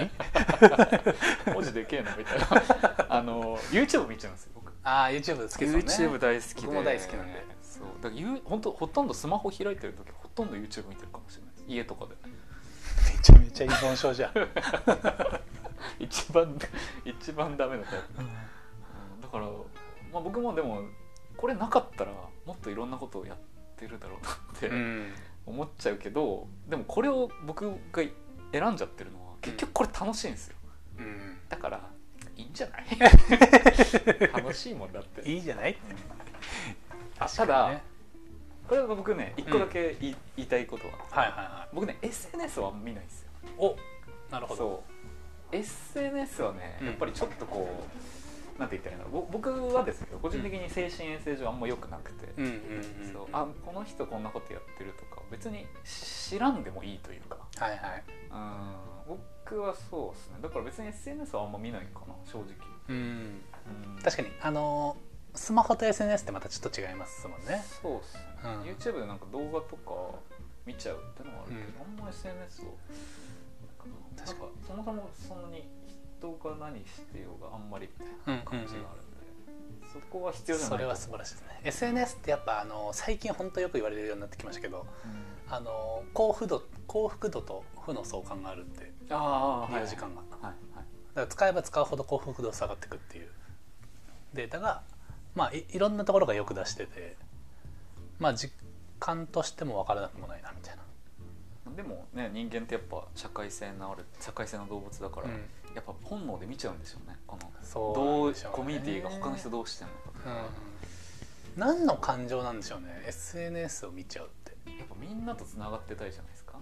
[1.55, 2.47] 文字でけえなみたいな。
[3.09, 4.73] あの YouTube 見ちゃうんですよ僕。
[4.83, 6.17] ああ YouTube 好きですよね。
[6.17, 6.61] YouTube 大好きで。
[6.67, 7.45] 僕も大好きなんで。
[7.63, 7.87] そう。
[8.03, 11.65] だからゆ本当ほとんどスマホ開いてる時ほとんど YouTube 見てるかもしれないです。
[11.69, 12.15] 家とかで。
[12.25, 14.33] めちゃめちゃ依存症じゃん、
[15.99, 16.59] 一番
[17.05, 19.21] 一番ダメなタイプ、うん。
[19.21, 19.47] だから、
[20.13, 20.83] まあ、僕もでも
[21.37, 22.13] これなかったら
[22.47, 23.37] もっといろんなことをやっ
[23.77, 25.13] てるだろうなってうん。
[25.47, 28.03] 思っちゃうけどでもこれを僕が
[28.53, 30.57] 選んじゃってるのは結局これ楽しいんですよ。
[30.99, 31.39] うん。
[31.49, 31.81] だから
[32.37, 32.85] いいんじゃない？
[34.33, 35.23] 楽しいもんだって。
[35.31, 35.77] いいじゃない？
[37.19, 37.81] あただ
[38.69, 40.95] これは僕ね一個だけ言い,、言いたいことは。
[41.11, 43.29] はいはいは僕ね SNS は見ないんですよ。
[43.47, 43.77] いお
[44.33, 44.59] なるほど。
[44.59, 44.85] そ
[45.53, 45.57] う。
[45.57, 46.87] SNS はねうん。
[46.89, 48.24] やっぱりちょっとこう、
[48.59, 53.27] なんて言ったらいいんだろうぼ僕はですよ個人的に精神衛生上あんま良くなくて、うんうんうんそう。
[53.33, 57.39] あこの人こんなことやってるとか別に知らんでもいいというか。
[57.57, 58.05] はいはい。
[58.31, 59.19] うん。
[59.45, 60.39] 僕はそうですね。
[60.43, 62.47] だから別に SNS はあんま見ないかな正直、
[62.89, 62.97] うん。
[62.97, 64.03] うん。
[64.03, 64.29] 確かに。
[64.41, 67.65] あのースマホと SNS ってまたちょっと違いますもんね。
[67.83, 68.63] そうっすね、うん。
[68.63, 70.15] YouTube でなんか動画とか
[70.65, 74.53] 見ちゃうってのはあるけど、あんま SNS をなんか確かに。
[74.65, 75.67] そもそもそんなに
[76.25, 79.11] 人が何してようがあんまりみたいな感じがあるん
[79.83, 81.61] で、そこは必要じゃないそれは素晴らしいですね。
[81.65, 84.87] SNS ってやっぱあの最近本当よく言われるようになってきましたけど
[85.49, 90.55] あの幸福度幸福度と負の相関があるってああ利用時間が、はいはい。
[90.55, 90.81] だ
[91.15, 93.29] から使えば使うほど幸福度下がっていくっていう。
[94.33, 94.83] データが
[95.35, 97.17] まあいいろんなところがよく出してて
[98.19, 98.53] まあ実
[98.99, 100.83] 感としても分からなくもないなみたいな、
[101.77, 105.43] でもね人間ってやっぱ社会性のある社会性の動物だから、うん
[105.75, 107.17] やっぱ本能で見ちゃうんでしょうね。
[107.27, 110.31] このそうどうねコミュニティが他の人どうしてんのかとか、
[111.57, 114.45] うん、何の感情なんでしょうね SNS を見ちゃうって。
[114.79, 116.59] やっぱみんなとつながってたいじゃないですか。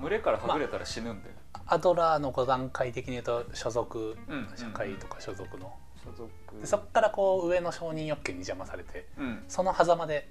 [0.00, 1.30] 群れからはぐれたら死ぬんで、
[1.66, 4.48] アドラーの5段階的に言うと所属うん。
[4.56, 6.30] 社会とか所属の、所属。
[6.60, 9.44] でそこからこう上の承認欲求に邪魔されてうん。
[9.48, 10.30] その狭間で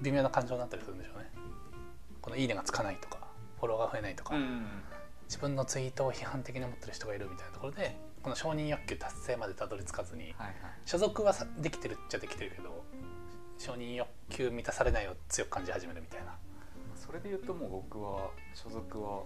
[0.00, 1.30] 微妙な感情になったりするんでしょうね。
[2.22, 3.18] この「いいね」がつかないとか
[3.58, 4.66] フォロワーが増えないとか、うん
[5.26, 10.54] 自分のツイートを批判的に思ってる人がいるみたいなところでこの承認欲求達成までたどり着かずにはいはい。
[10.84, 12.84] 所属はさできてるっちゃできてるけど
[13.58, 16.36] 承認欲求満たされないを強く感じ始めるみたいな。
[16.96, 19.22] それで言うともう僕は所属は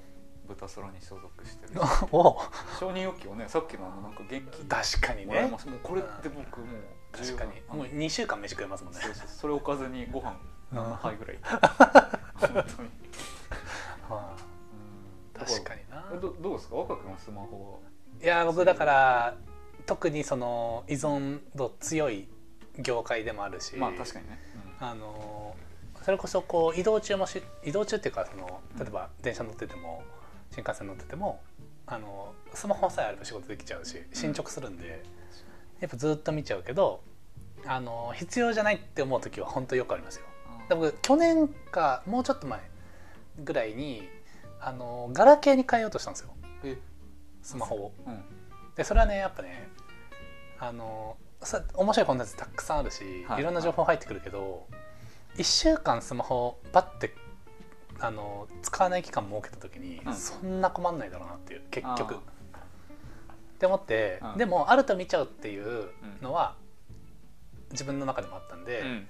[0.49, 1.81] 豚空に所属してる。
[2.13, 2.39] お
[2.79, 5.43] 承認欲求をねさっきのあのなんか元気確かにね。
[5.47, 6.83] もうこれって僕もう
[7.13, 7.61] 確かに。
[7.69, 9.01] もう2週間飯食えますもんね。
[9.27, 10.37] それおかずにご飯
[10.73, 10.79] うん。
[10.79, 11.39] 7杯ぐらい
[12.35, 12.91] 本当に。
[14.09, 14.37] はあ
[15.39, 15.47] うん。
[15.47, 16.77] 確かにどどうですか？
[16.77, 17.81] 若君はスマホ
[18.23, 19.37] いや僕だから
[19.87, 22.29] 特にその依存度強い
[22.79, 24.39] 業界でもあるしはまあ確かにね、
[24.81, 25.55] あの
[26.03, 30.03] それこそこう移動中もし移動中っていうかその例えば電車乗ってても
[30.51, 31.41] 新幹線乗ってても
[31.87, 35.05] あのスマホさえあれば仕事できちゃうし進捗するんで、
[35.81, 37.03] やっぱずっと見ちゃうけど
[37.67, 40.25] あの必要じゃないって思う時は本当よくありますよ。
[40.71, 42.61] 僕去年かもうちょっと前
[43.43, 44.09] ぐらいに
[44.61, 46.31] あのガラケーに変えようとしたんですよ。
[46.65, 46.79] え。
[47.43, 47.95] スマホを。
[48.07, 48.23] うん。
[48.75, 49.69] でそれはねやっぱね
[50.59, 53.41] あのさ面白いコンテンツたくさんあるし、はい。
[53.41, 54.67] い、ろんな情報入ってくるけど、
[55.37, 57.15] 1週間スマホバッて
[58.01, 60.15] あの使わない期間設けた時に、うん。
[60.15, 62.15] そんな困んないだろうなっていう結局。
[62.15, 64.39] あって思って、うん。
[64.39, 65.91] でもあると見ちゃうっていう
[66.23, 66.57] のは、
[67.73, 69.09] 自分の中でもあったんで、うん。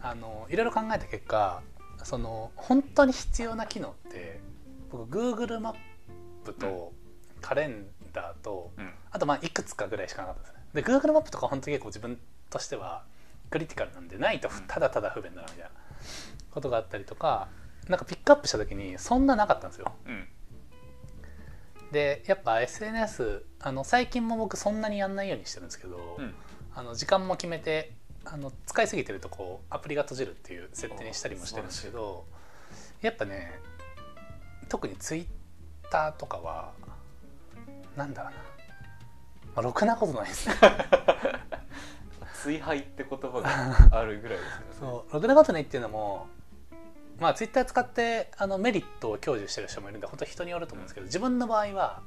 [0.00, 1.60] あのいろいろ考えた結果
[2.04, 4.40] その本当に必要な機能って
[4.90, 5.74] 僕 Google マッ
[6.44, 6.92] プと
[7.40, 8.92] カレンダーと、うん。
[9.10, 10.60] あとまあいくつかぐらいしかなかったですね。
[10.74, 12.18] で Google マップとか本当に結構自分
[12.50, 13.04] としては
[13.50, 15.70] クリティカルなんでないとうんただただ不便だなみたいな
[16.50, 17.48] ことがあったりとか
[17.88, 19.92] なんかピックアップした時にそんななかったんですよ。
[20.06, 20.28] うん。
[21.92, 26.34] でやっぱ SNS あの最近も僕そんなにやんないようにしてるんですけど、うん。
[26.74, 27.92] あの時間も決めて
[28.24, 32.24] あの使いすぎてるとこうアプリが閉じるっていう設定にしたりもしてるんですけど
[33.00, 33.58] やっぱね
[34.68, 36.72] 特に Twitter とかは
[37.96, 38.44] なんだろうな、ま
[39.56, 40.48] あ、ろくなことないです。
[40.48, 40.54] ね
[42.42, 44.66] 追廃って言葉があるぐらいですね。
[44.78, 45.12] そう。
[45.12, 46.28] ろくなことないっていうのも
[47.18, 52.02] まあ Twitter 使ってあのメリットを享受してる人もいるんで本当人によると思うんですけど自分の場合は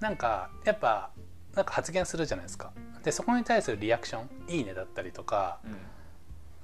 [0.00, 1.10] なんかやっぱ
[1.54, 2.72] なんか発言するじゃないですか。
[3.02, 5.76] でそこに対するリアクション「いいね」だったりとかうん。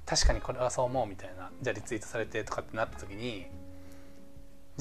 [0.05, 3.47] 確かにこれはそう思うみたいなじゃあリツイートされてとかってなった時に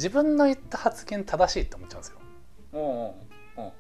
[0.00, 2.18] 自分の言った発言正しいと思っちゃうんですよ。
[2.72, 3.72] おうおうおう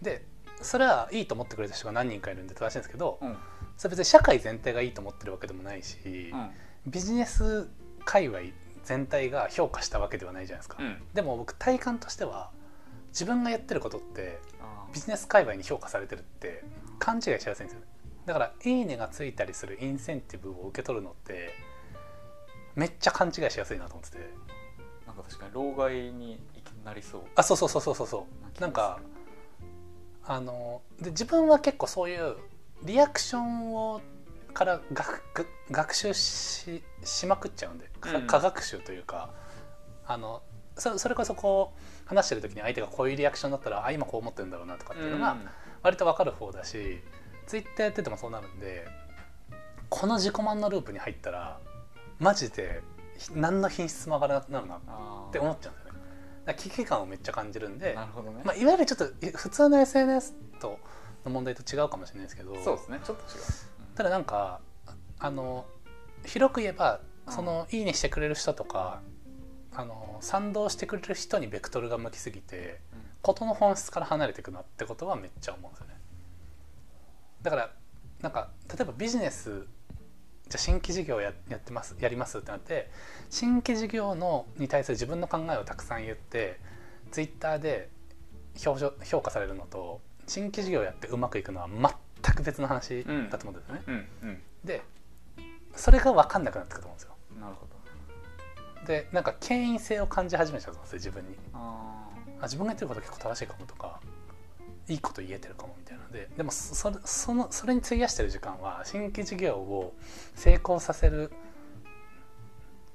[0.00, 0.24] で
[0.62, 3.36] それはいいと思ってくれた人が何人かいるんで正しいんですけどうん。
[3.76, 6.50] それ別に社会全体がいいと思ってるわけでもないし、うん。
[6.86, 7.68] ビジネス
[8.06, 8.38] 界隈
[8.84, 11.02] 全体が評価したわけではないじゃないですか、うん。
[11.12, 12.50] でも僕体感としては
[13.08, 14.38] 自分がやってることって
[14.94, 16.64] ビジネス界隈に評価されてるって
[16.98, 17.86] 勘違いしやすいんですよね。
[18.24, 21.50] だから「いいね」がついたりするインセンティブを受け取るのって
[22.76, 24.30] めっちゃ勘違いしやすいなと思ってて
[25.22, 26.40] か確かに老害に
[26.84, 27.22] なりそう。
[27.34, 28.26] あそうそうそうそうそうそ
[28.58, 28.60] う。
[28.60, 29.00] なんか
[30.24, 32.36] あので自分は結構そういう
[32.82, 34.00] リアクションを
[34.52, 35.22] から学
[35.70, 37.88] 学習ししまくっちゃうんで。
[38.26, 39.30] 科学習というか。
[40.06, 40.42] あの
[40.76, 45.36] そそれこそこう話してる時に相手がこういうリアクションだったらあ今こう思ってるんだろうなとかっていうのが
[45.82, 47.00] 割と分かる方だし、
[47.46, 48.88] ツイッターやっててもそうなるんで
[49.88, 51.60] この自己満のループに入ったら
[52.18, 52.99] マジでひ
[53.34, 54.80] 何の品質も上がらなくなるなっ
[55.32, 56.00] て思っちゃうんですよね。
[56.46, 60.78] だ危機感をめっちゃ感じるんで、なるほどね、まあ、いわゆるちょっとい普通の SNS と
[61.24, 63.00] の問題と違うかもしれないですけどそうですね。
[63.04, 63.42] ちょっと違う、
[63.94, 64.60] ただなんか
[65.18, 65.66] あの
[66.24, 67.32] 広く言えばうん。
[67.32, 69.02] その、いいねしてくれる人とか
[69.72, 73.00] あの賛同してくれる人にベクトルが向きすぎてうん。
[73.22, 75.94] 事の本質から離れていくなってことはめっちゃ思うんですよね。
[77.42, 77.70] だから
[78.20, 79.66] なんか例えばビジネス
[80.50, 82.90] じゃあ新規事業ややってますやりますってなって
[83.30, 86.58] 新規事業のに対する自分の考えをたくさん言って
[87.12, 87.88] ツイッターで
[88.56, 88.74] 評
[89.22, 94.82] 価されるのと新規事業やってうまくいくのは全く別の話だと思うんですよね、うんうんで
[95.74, 97.14] それが分かんなくなってくると思うんですよ。
[97.40, 97.66] なるほ
[98.82, 98.86] ど。
[98.86, 101.36] でなんか権威性を感じ始めちゃうんですよ自分に。
[101.54, 102.08] あ
[102.40, 104.00] あ自分が言ってること結構正しいかもとか
[104.90, 109.94] いいこと言えてるかもみたいなのででもそそれそのそれに費やしてる時間は新規事業を
[110.34, 111.30] 成功させる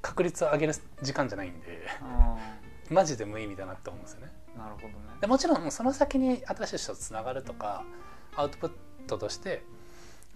[0.02, 1.88] 確率を上げる時間じゃないんで
[2.90, 4.32] マジで無意味だなって思うんですよね。
[4.56, 4.94] ーなるほどね。
[5.22, 7.84] でもちろんその先に新しい人とつながるとか
[8.36, 8.72] アウトプッ
[9.08, 9.64] トとして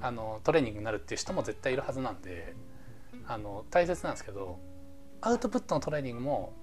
[0.01, 2.55] あのトレーニングになるっていう人も絶対いるはずなんで
[3.27, 4.57] あの大切なんですけど
[5.21, 6.53] アウトプットのトレーニングも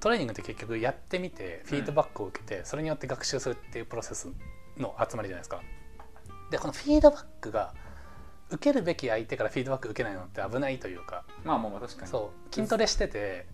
[0.00, 4.28] トレーニングって結局やってみてフィードバックを受けて、それによって学習するっていうプロセス
[4.76, 5.60] の集まりじゃないですか。
[6.50, 7.74] でこのフィードバックが
[8.50, 13.46] 受けるべき相手からフィードバック受けないのって危ないというかまあまあまあ確かにそう筋トレしてて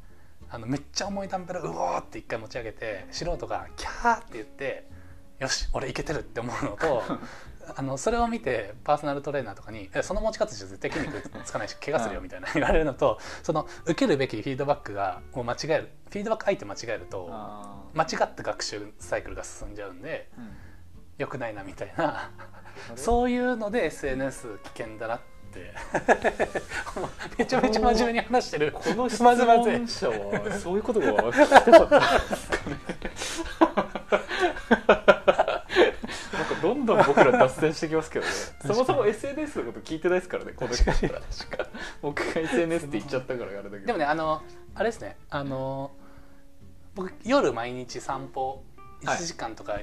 [0.48, 4.88] あのめっちゃ重いダンベルうおーって一回持ち上げて素人がキャーって言って
[5.40, 7.02] よし俺いけてるって思うのと
[7.77, 17.27] あのそれを見てパーソナルトレーナーとかに「えその持ち方じゃ絶対筋肉つかないし怪我するよ」みたいな 言われるのとその受けるべきフィードバックがもう間違えるフィードバック相手間違えると
[17.94, 20.57] 間違った学習サイクルが進んじゃうんでうん。
[21.18, 22.31] 良くないなみたいな。
[22.96, 25.20] そういうので SNS 危険だなっ
[25.53, 25.72] て。
[27.38, 28.72] めちゃめちゃ真面目に話してる。
[28.72, 32.77] この質問者はそういうことが聞きたかったんですかね
[36.64, 38.31] などん僕ら脱線してきますけどね。
[38.66, 41.18] そもそも SNS のこと聞いてないですからねこの人確か
[42.03, 43.87] 僕が SNS って言っちゃったからあれだけど。
[43.87, 44.42] でもねあの
[44.75, 45.90] あれですねあの
[46.94, 48.62] 僕夜毎日散歩
[49.05, 49.18] はい。
[49.18, 49.79] 1時間とか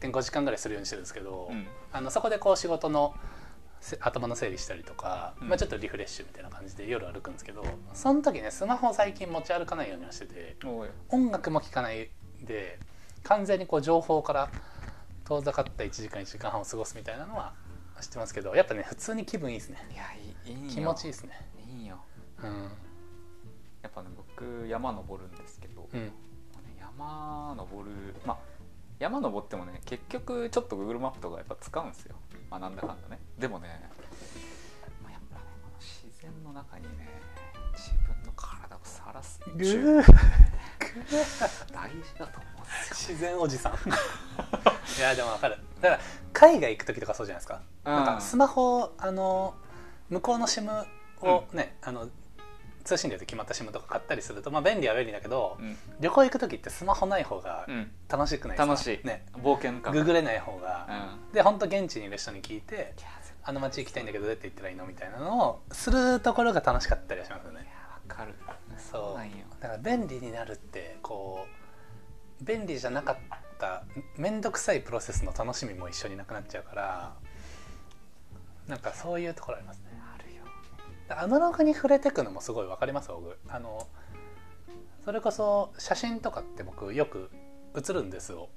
[0.00, 1.66] 1.5時間ぐらいするようにしてるんですけど、うん。
[1.92, 3.14] あのそこでこう仕事の
[3.80, 5.48] せ頭の整理したりとか、うん。
[5.48, 10.56] まあ、ちょっとリフレッシュみたいな感じで夜歩くんですけどその時ねスマホを最近持ち歩かないようにはしてて
[11.08, 12.10] 音楽も聴かない
[12.42, 12.78] で
[13.22, 14.50] 完全にこう情報から
[15.30, 17.54] 遠ざかった1時間1時間半を過ごすみたいなのは
[18.00, 19.86] 知ってますけどやっぱね普通に気分いいですね。
[19.92, 20.70] いやいいいいよ。
[20.70, 21.48] 気持ちいいですね。
[21.68, 22.00] いいよ。
[22.42, 22.70] うん。
[23.82, 26.12] やっぱね僕山登るんですけど、うん。
[26.80, 28.38] 山登るまあ
[28.98, 32.16] 山登ってもね結局ちょっと Google マップとかやっぱ使うんですよ、
[32.50, 33.20] まあ、なんだかんだね。
[33.38, 33.68] でもね、
[35.02, 37.08] まあ、やっぱねこの自然の中にね
[37.74, 40.04] 自分の体をさらすぐっていうー。
[41.72, 42.59] 大事だと思う
[42.90, 43.72] 自然おじさん。
[44.98, 45.58] いやでもわかる。
[45.80, 46.02] だから
[46.32, 47.94] 海外行く時とかそうじゃないですか,、うん。
[47.94, 49.54] なんかスマホあの
[50.08, 50.86] 向こうの SIM
[51.22, 52.08] をね、あの
[52.84, 59.26] 通信料で決まった SIM とか買ったりすると、まあ、便利は便利だけど、うん、旅行行く時ってスマホない方がうん、楽しくないですか、楽しい、ね。
[59.34, 59.92] 冒険感。
[59.92, 60.62] ググれない方うん。
[60.62, 62.94] が、で本当現地にいる人に聞いて
[63.42, 67.66] あの街行きたいんだけどどうやって行ったらいいのみたいなのをするところが楽しかったりはしますよね。
[68.08, 68.34] 対わかる。
[68.78, 69.62] そう。
[69.62, 71.59] だから便利になるってこう
[72.42, 73.16] 便利じゃなかっ
[73.58, 73.84] た
[74.16, 77.14] 面倒くさいプロセスの楽しみも一緒になくなっちゃうから
[78.70, 79.84] なんかそういうところありますね。
[80.14, 80.44] あるよ。
[81.20, 83.36] アナログに触れてくのもすごい分かります僕。
[83.48, 83.88] あの
[85.04, 87.30] それこそ写真とかって僕よく
[87.74, 88.48] 写るんですを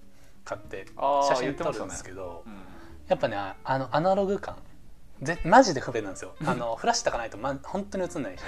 [0.45, 0.85] 買って
[1.29, 2.53] 写真撮るんですけど、うん。
[3.07, 4.57] やっぱねああのアナログ感
[5.23, 6.35] ぜマジで不便なんですよ。
[6.45, 8.43] あのフラッシュたかないと、ま、本当に映んないし。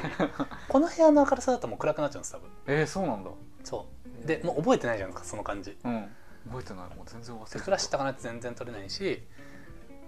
[0.69, 2.49] この部屋の明るさだともう暗くなっちゃうんです多分。
[2.67, 3.31] えー、そうなんだ。
[3.63, 3.94] そう
[4.25, 5.77] でもう覚えてないじゃないですかその感じ。
[5.83, 6.09] うん。
[6.47, 6.95] 覚えてない。
[6.95, 9.23] もう全然忘れてフラッシュたかないと全然撮れないし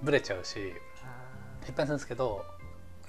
[0.01, 0.73] ブレちゃうし
[1.61, 2.45] 失敗するんですけど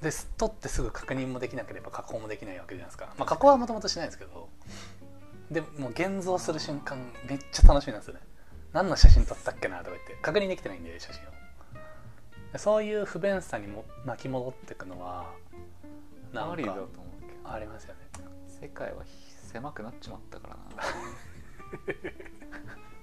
[0.03, 4.49] で撮ってすぐ確認もできなければ加工もできないわけじゃないですか、まあ、加工はもともとしないんですけど
[5.51, 8.21] でもう現像する瞬間めっちゃ楽しみなんですよね。
[8.73, 11.27] 何の写真撮ったっけなとか言って確認できてないんで写真を。
[12.53, 15.33] でそういう不便さにも巻き戻っていくのは
[16.33, 16.89] なんありだとか
[17.45, 18.01] ありますよね。
[18.61, 19.05] 世界は
[19.49, 20.63] 狭くなっちまったからな。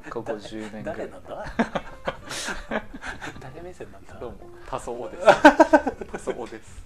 [0.11, 0.97] ここ10年ぐらい。
[0.97, 1.45] 誰なんだ？
[3.41, 4.13] 誰目線なんだ？
[4.19, 4.37] どうも
[4.69, 5.25] 多層です。
[6.11, 6.83] 多層です。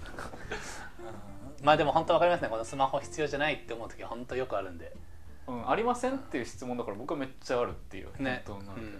[1.59, 1.65] うん。
[1.65, 2.47] まあでも本当わかりますね。
[2.47, 4.95] このスマホ必要じゃないって思う時は本当よくあるんで。
[5.47, 8.43] うんありませんっていう質問だから僕はめっちゃあるっていうね。
[8.47, 8.99] 本当なんだけど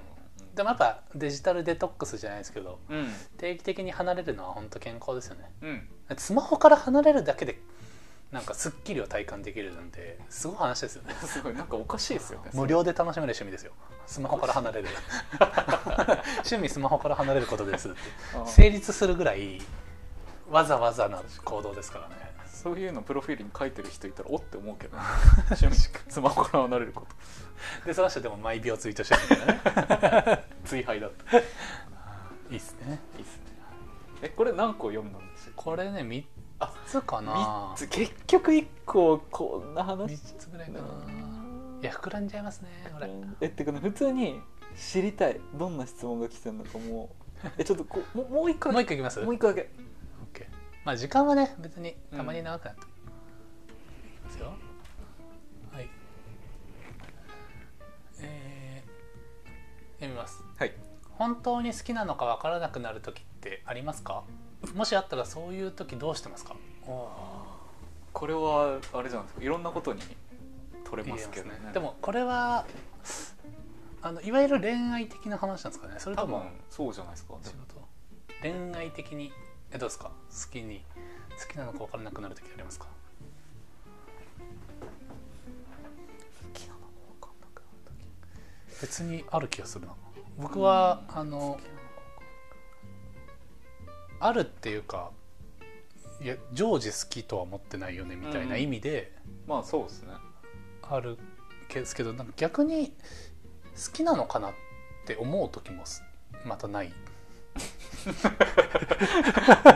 [0.55, 3.07] でもやっぱデジタルデトックスじゃないですけどうん。
[3.37, 5.51] 定期的に離れるのは本当健康ですよね。
[5.61, 5.89] うん。
[6.09, 7.61] だってスマホから離れるだけで
[8.31, 11.13] なんかスッキリを体感できるなんてすごい話ですよね。
[11.25, 12.51] すごいなんかおかしいですよね。
[12.53, 13.71] 無料で楽しめる趣味ですよ。
[14.05, 14.87] スマホから離れる。
[16.45, 17.97] 趣味スマホから離れることですって。
[18.45, 19.61] 成立するぐらい
[20.49, 22.29] わざわざな行動ですからね。
[22.45, 25.03] そういうのプロフィールに書いてる人いたらおって思うけどね。
[25.59, 25.75] 趣味。
[26.07, 27.01] スマホから離れるこ
[27.81, 27.87] と。
[27.87, 30.45] でその人でも毎秒ツイートしてるみたいなね。
[30.65, 31.43] 追廃だったい
[32.51, 32.99] いいっすね。
[33.17, 33.49] いっすね。
[34.21, 36.23] えこれ何個読んだんですよこれね3
[36.85, 37.33] つかな。
[37.33, 40.13] 3つ結局1個こんな話。
[40.13, 40.79] 3つぐらいかな。
[41.81, 44.41] いや膨らんじゃいますねこれえってかね普通に
[44.75, 45.39] 知りたい。
[45.53, 47.09] どんな質問が来てるのかも。
[47.43, 49.19] う えちょっとこうもうもう一個もうだ一個いきます？
[49.19, 49.69] けもう一個だけ。
[50.33, 50.45] OK
[50.83, 52.87] まあ時間はね別にたまに長くなって、いき
[54.25, 54.53] ますよ。
[55.71, 55.89] はい。
[58.21, 60.43] えー、読みます。
[60.57, 60.73] はい。
[61.11, 64.23] 本当に好きなのかわからなくなる時ってありますか？
[64.75, 66.55] もしあったらそういう時どうしてますか？
[68.13, 69.43] これはあれじゃないですか。
[69.43, 70.01] いろんなことに
[70.83, 71.51] 取れますけどね。
[71.51, 72.65] 言えますでもこれは
[74.01, 75.95] あのいわゆる恋愛的な話なんですかね？
[75.99, 77.35] それ多分ともそうじゃないですか。
[77.43, 77.75] 仕事？
[78.41, 79.31] 恋愛的に？
[79.71, 80.05] えどうですか？
[80.05, 80.13] 好
[80.51, 80.83] きに
[81.39, 82.87] 好きなのか分からなくなる時ありますか？
[88.81, 89.93] 別にある気がするな。
[90.37, 91.59] 僕はあの
[94.19, 95.11] あるっていうか
[96.21, 99.13] いや常時好きとは思ってないよねみたいな意味で、
[99.47, 100.09] まあそうですね。
[100.81, 101.17] ある
[101.73, 102.87] ですけどなんか逆に
[103.75, 104.53] 好きなのかなっ
[105.05, 106.03] て思う時もす
[106.45, 106.91] またない。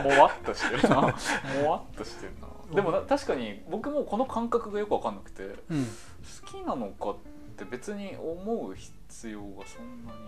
[0.04, 1.00] もわっとしてるな。
[1.62, 2.48] もわっとしてるな。
[2.74, 5.86] でもな確かに僕もこの感覚がよく分かんなくてうん。
[5.86, 7.16] 好きなのかっ
[7.56, 10.18] て別に思う必要がそんなに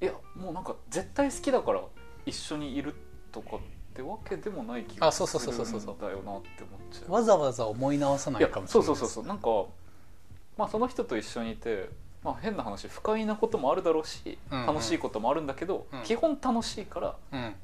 [0.00, 1.82] いやもうなんか絶対好きだから
[2.26, 2.94] 一緒にいる
[3.32, 3.58] とかっ
[3.94, 5.80] てわけでもない気があそうするそうそうそう。
[5.80, 7.12] そうんだよなって思っちゃう。
[7.12, 9.48] わざわざ思い直さないいやかもしそれないそうそうそうなんか
[10.56, 11.88] まあその人と一緒にいて
[12.22, 14.66] まあ変な話不快なこともあるだろうし、うんうん。
[14.66, 16.02] 楽しいこともあるんだけど、うん。
[16.02, 17.54] 基本楽しいからうん。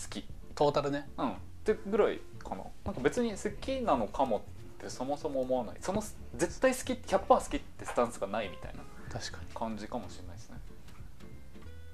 [0.00, 0.24] 好き。
[0.54, 1.08] トータルね。
[1.18, 1.30] うん。
[1.30, 2.64] ってぐらいかな。
[2.84, 4.40] なんか別に好きなのかもっ
[4.82, 5.76] てそもそも思わない。
[5.80, 6.02] その
[6.36, 9.46] 絶対好き100%好きってスタンスがないみたいな確かに。
[9.54, 10.56] 感じかもしれないですね、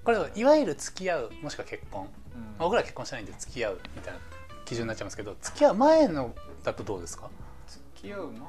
[0.02, 2.04] これはいわゆる付き合うもしくは結婚。
[2.04, 2.08] うん
[2.58, 4.20] 僕らは結婚してないんで付き合うみたいな
[4.64, 7.28] 基準になっちゃいますけど付き合う前のだとどうですか？
[7.68, 8.48] 付き合う前だと。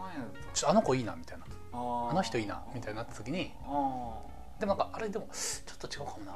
[0.54, 1.46] ちょあの子いいなみたいな。
[1.74, 4.20] あの人いいなみたいになった時にあ
[4.60, 6.36] でもなんかあれでもちょっと違うかもなっ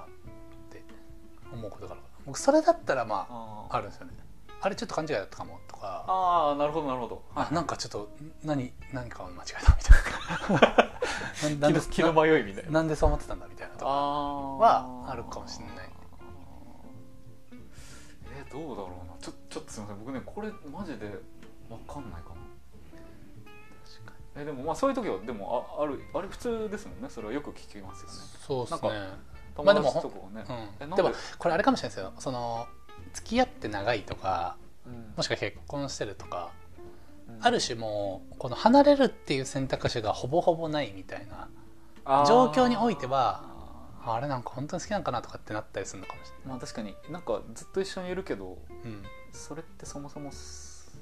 [0.72, 0.82] て
[1.52, 2.02] 思うことがある。
[2.26, 4.14] 僕それだったらーまあああるんですよね。
[4.62, 6.06] あれちょっと勘違いだったかもとか。
[6.08, 7.22] あーなるほどなるほど。
[7.36, 8.10] あなんかちょっと
[8.46, 11.82] 何何かを間違えたみたいな。
[11.92, 12.72] 気の迷いみたいな。
[12.72, 15.76] なんでそう思ってたんだみたいなとかあはあるかもしれない。
[15.76, 15.85] えー
[18.52, 19.14] どうだろうな。
[19.20, 20.06] ちょちょっとすみません。
[20.06, 21.08] 僕ねこれマジで
[21.70, 22.36] わかんないかな。
[23.84, 24.42] 確かに。
[24.42, 27.10] えでもまあそういう時はでもああるあれ普通ですもんね。
[27.10, 28.14] それはよく聞きますよね。
[28.46, 29.10] そうですね。
[29.56, 29.94] 友まあでも
[30.96, 31.02] で？
[31.02, 32.14] もこれあれかもしれないですよ。
[32.20, 32.68] その
[33.14, 35.14] 付き合って長いとかうん。
[35.16, 36.52] もしくは結婚してるとか
[37.30, 37.46] うん。
[37.46, 41.48] ある種もうこの離れるっていう選択肢がほぼほぼないみたいな
[42.26, 43.55] 状況においては
[44.06, 50.98] ああれなんか本当に好きなんかなとかってなったりするのかもしれまあ確かになんかずっと一緒にいるけどない、うん、それってそもそもす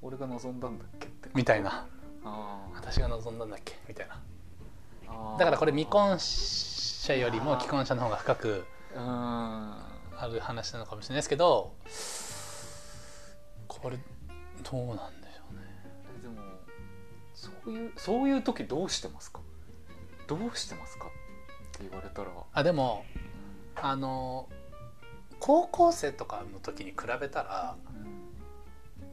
[0.00, 1.86] 俺が望んだんだっけってみたいな。
[2.24, 2.74] あー。
[2.76, 3.74] 私が望んだんだっけ？
[3.88, 4.20] みたいな。
[5.38, 8.64] だからこれ未婚者よりも既婚者の方が深く
[8.94, 11.74] ある話なのかもしれないですけど
[13.68, 13.98] これ
[14.70, 15.62] どうなんでしょうね。
[16.18, 16.42] えでも
[17.34, 19.40] そういうそういう時どうしてますか？
[20.26, 21.06] どうしてますか？
[21.76, 23.04] って言われたら、あでも
[23.74, 24.48] あの
[25.38, 27.76] 高校生とかの時に比べたら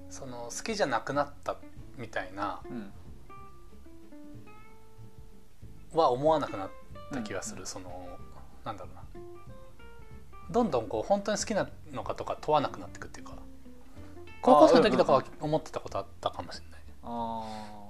[0.09, 1.57] その好きじゃなくなった
[1.97, 2.91] みたいなうん。
[5.93, 6.71] は思わなくなっ
[7.11, 8.07] た気がする、その
[8.65, 9.03] なんだろうな。
[10.49, 13.33] どんどんこう本当に好きなのかとか問わなくなっていくっていうか。
[14.41, 16.81] 高校生の時とかは思ってたことあったかもしれない。
[17.03, 17.43] あ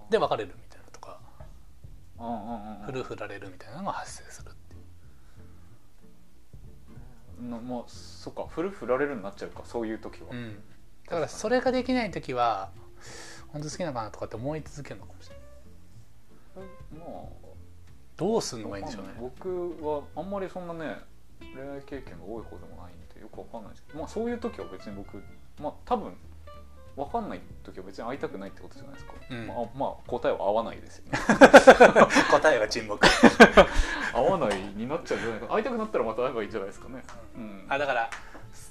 [0.10, 1.20] で別れるみたいなとか。
[2.20, 2.86] あうんうんうん。
[2.86, 4.52] 振る振られるみたいなのが発生する
[7.44, 10.56] っていうそっか振る振られるになっちゃうかそういう時は、うん、
[11.08, 12.72] だからそれができない時は
[13.50, 17.00] 本当好きなのかなとかって思い続けるのかもしれない。
[17.00, 17.44] まあ。
[18.16, 19.10] どうすんのがいいんでしょうね。
[19.20, 20.98] 僕はあんまりそんなね
[21.40, 24.00] 恋愛経験が多い方でもないんでよくわかんないですけど。
[24.00, 25.22] まあそういう時は別に僕
[25.60, 26.14] まあ多分
[26.96, 29.48] わかんない時は別に会いたくないってことじゃないですか、うん。
[29.48, 31.20] まあ、まあ答えは合わないですよね。
[32.32, 33.08] 答えは沈黙。
[34.14, 35.48] 合わないになっちゃうんじゃないか。
[35.48, 37.04] 会いたくなったらまた会えばいいんじゃないですかね、
[37.36, 38.10] うん、あだから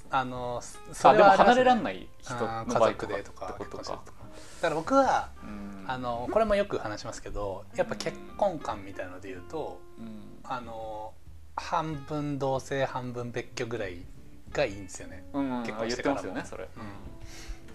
[0.09, 3.83] あのそあでもはります離れらんない人の場合とかってことか。
[3.83, 5.85] だから僕はうん。
[5.85, 10.39] あのこれもよく話しますけどやっぱ結婚観みたいなので言うとうん。
[10.43, 11.13] あの
[11.55, 14.05] 半分同性半分別居ぐらい
[14.51, 16.15] がいいんですよね、うん、結結婚してからも。
[16.15, 16.69] ますよねそれ、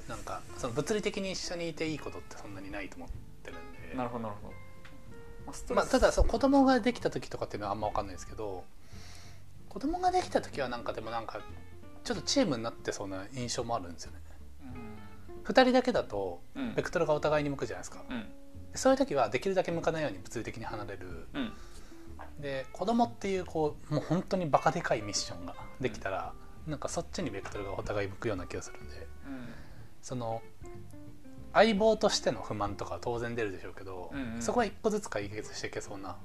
[0.09, 3.09] なんかその物理的に一緒にいていいことってそんなにないと思っ
[3.43, 3.97] てるんで。
[3.97, 4.55] なるほどなるほど、
[5.47, 8.65] まあまあ、ただそう子供ができた時とかっていうのはあんま分かんないですけど
[9.69, 11.41] 子供ができた時はなんかでもなんか
[12.05, 14.19] ちょっとチームになってそうな印象もあるんですよね。
[15.45, 16.75] 2人だけだとうん。
[16.75, 18.05] ベクトルがお互いに向くじゃないですか。
[18.09, 18.27] うん。
[18.75, 21.27] そういう時はできるだけ向かないように物理的に離れる。
[21.33, 21.53] うん。
[22.39, 26.33] で子供っていうこうもう本当にバカでかいミッションができたら、
[26.67, 29.07] なんかそっちにベクトルがお互い向くような気がするんで
[30.03, 30.43] その
[31.53, 34.43] 相棒としての不満とかは当然出るでしょうけど、うんうん。
[34.43, 36.17] そこは一個ずつ解決していけそうな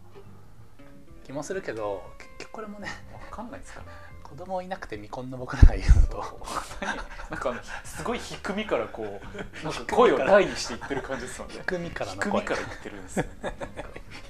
[1.26, 2.90] 気もするけど結局これもね
[3.30, 3.88] 分かんないですかね
[4.24, 6.24] 子供いなくて未婚の僕らが言うのと。
[6.82, 7.54] 何なんか
[7.84, 9.26] すごい低みからこう
[9.64, 11.54] なんか声を大にしていってる感じですよね。
[11.60, 13.54] 低みからの低声みから言ってるんですよね。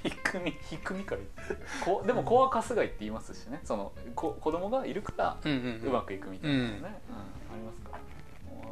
[0.02, 0.52] 低み。
[0.68, 1.66] 低みから言ってる。
[1.82, 3.60] こでも子は春日井って言いますしね。
[3.64, 5.88] そのこ子供がいるからうんうんうん。
[5.88, 6.68] うまくいくみたいなね、うん。
[6.68, 6.84] うん。
[6.84, 6.90] あ
[7.56, 7.98] りますか？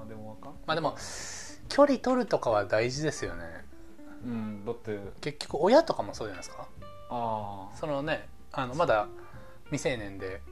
[0.07, 0.97] でもわかんまあでも
[1.69, 3.45] 距離取るとかは大事ですよね。
[4.25, 4.99] うんだって。
[5.21, 6.69] 結局親とかもそうじゃないですか。
[7.11, 7.77] ああ。
[7.77, 9.09] そのねあのまだ
[9.67, 10.43] 未成年で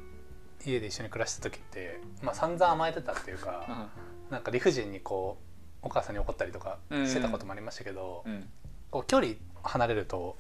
[0.65, 3.89] 家で一緒に暮らした時って、まあ、散々甘えてたっていうか、
[4.31, 5.39] なんか理不尽にこ
[5.83, 8.49] うお母さんに怒ったりとかしてたこともありましたけど、うん。
[8.91, 10.37] こう距離離れると、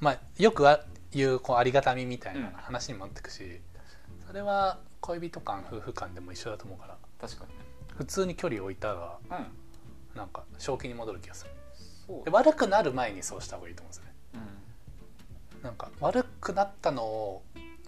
[0.00, 2.52] まあ、よくあ言うこうありがたみみたいなうん。
[2.54, 3.60] 話にもなってくし、
[4.26, 6.96] それは恋人間夫婦間でも一緒だと思うから。
[7.20, 7.69] 確かにね
[8.00, 10.16] 普通に距離を置いたらうん。
[10.16, 11.50] なんか正気に戻る気がする。
[12.24, 14.12] で悪くなる前にそうした方がいいと思うんですよね。
[15.56, 15.62] うん。
[15.64, 17.42] なんか悪くなったのを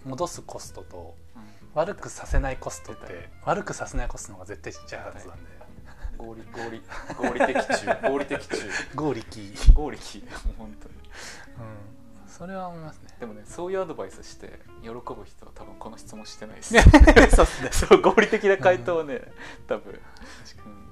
[0.05, 1.41] 戻すコストとうん。
[1.73, 5.49] 悪くさせないコストっ出て悪くさせないコストの方が絶対ちっちゃいはずなんで。
[6.15, 6.83] 合理合理
[7.17, 8.07] 合理的中。
[8.07, 8.57] 合理的中。
[8.93, 9.97] 合力合理。
[9.97, 10.95] きもう本当に。
[10.95, 12.29] うん。
[12.29, 13.15] それは思いますね。
[13.19, 16.75] でもねそういうアドバイスして喜ぶ人は多分この質問してないです。
[17.35, 17.69] そうっすね。
[17.71, 19.21] そう合理的な回答はね、
[19.67, 19.99] 多分、うん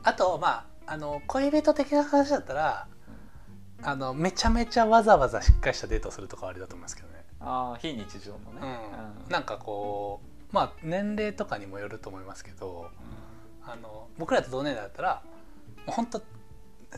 [0.04, 2.88] あとまああの恋人的な話だったら
[3.84, 8.80] あのめちゃめちゃわざわざしっかりしたデートをするとかはありだと思いますけどね、ああ非日常のね、
[9.26, 10.22] うん、なんかこ
[10.52, 12.90] うまあ年齢とかにもよると思いますけど
[13.64, 15.24] あの僕らと同年代だったら
[15.86, 16.22] もう本当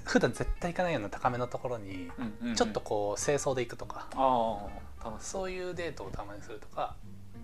[0.06, 2.56] 普段絶対行かないような高めのところにうんうんうん。
[2.56, 4.68] ちょっとこう清掃で行くとか、ああ
[5.10, 5.14] う。
[5.20, 6.96] そういうデートをたまにするとか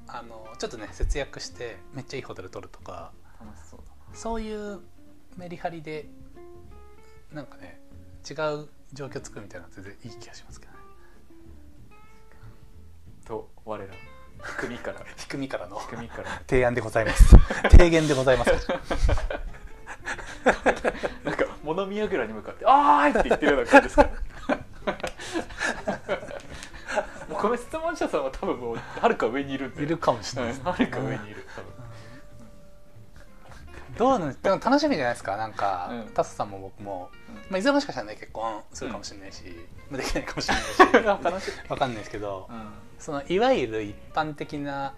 [0.08, 4.80] あのちょっとね節約してめっちゃいいホテル取るとか楽しそうだそういう
[5.38, 6.08] メリハリで
[7.32, 7.80] なんかね
[8.30, 10.80] 違う状況作るみたいなのは全然いい気がしますけどね。
[13.26, 13.94] と我ら
[14.58, 15.02] 組から。
[15.18, 15.78] 低みから の。
[15.78, 16.42] 組から。
[16.48, 17.36] 提案でございます。
[17.70, 18.52] 提言でございます。
[21.24, 24.10] なんか物見櫓に向かって「あーい!」って言ってるような感じですから
[27.28, 29.84] もうこの質問者さんは多分もうはるか上にいるんで。
[29.84, 31.72] いるかもしれないはるか上にいる多分。
[33.98, 35.36] どうなんでも楽しみじゃないですか？
[35.38, 36.14] なんか、うん。
[36.14, 37.36] タスさんも僕も、うん。
[37.36, 39.44] まあ、いずれもしかしたらね結婚するかもしれないし、
[39.90, 40.80] まあできないかもしれないし。
[41.24, 41.52] 楽しい。
[41.70, 42.68] わかんないですけど、うん。
[42.98, 44.94] そのいわゆる一般的な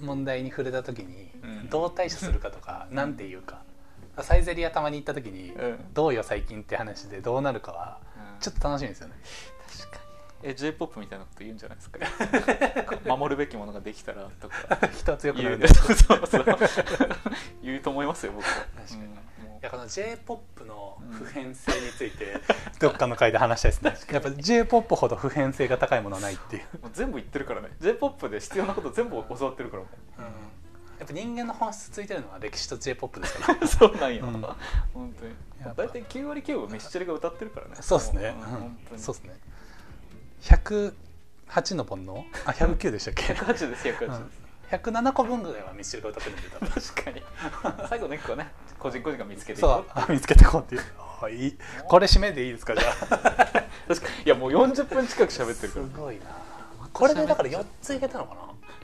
[0.00, 1.68] 問題に触れた時にうん。
[1.68, 3.62] どう対処するかとか、なんて言うか。
[4.20, 5.94] サイゼリアたまに行った時に、うん。
[5.94, 7.98] どうよ最近って話でどうなるかは
[8.40, 9.14] ちょっと楽しみですよね
[10.42, 11.98] え j p o p みたいなこと言うんじゃないですか。
[13.16, 14.88] 守るべきものができたらとか。
[14.88, 15.50] 人は強くな言う。
[15.52, 16.44] るんでそうそうそう。
[17.62, 18.50] 言うと思いますよ僕は。
[18.76, 19.02] 確かに。
[19.02, 19.10] うん。
[19.10, 22.40] もいやこの j p o p の普遍性について。
[22.80, 24.14] どっかの回で話したいですね。
[24.14, 27.68] やっぱ j p o p ほど普遍性が高いものはないっていう、うもう全部言ってるからね。
[27.80, 29.84] J p o p で必要なこと全部教わってるから。
[29.84, 29.88] も
[30.18, 30.30] うん、や
[31.04, 33.58] っぱ人間の本質ついてるのは歴史と j p o p ですから。
[33.62, 34.42] う そうなんよ、うん。
[34.92, 35.34] 本当に。
[35.76, 37.76] 大体9割9分ミスチルが歌ってるからね。
[37.80, 38.50] そうですね、もううん。
[38.50, 39.00] 本当に。
[39.00, 39.34] そうですね
[40.42, 42.24] 108の煩悩？
[42.46, 46.80] あ109でしたっけ？108です108です、107個分ぐらいはミスチルが歌ってるんで。
[46.80, 47.22] 確かに。
[47.88, 48.50] 最後の1個はね。
[48.78, 49.90] 個人個人が見つけていこう。
[49.94, 50.82] あ見つけてこうっていう。
[51.22, 51.58] あいい。
[51.88, 52.94] これ締めでいいですかじゃあ？
[53.06, 54.22] 確かに。
[54.24, 55.86] いやもう40分近く喋ってるすから。
[55.96, 56.22] ごいな。
[56.92, 58.42] これでだから4ついけたのかな？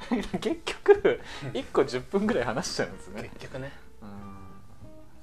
[0.39, 1.21] 結局
[1.53, 3.23] 1個10分ぐらい話しちゃうんですね。
[3.35, 3.73] 結局ね。
[4.03, 4.09] うん。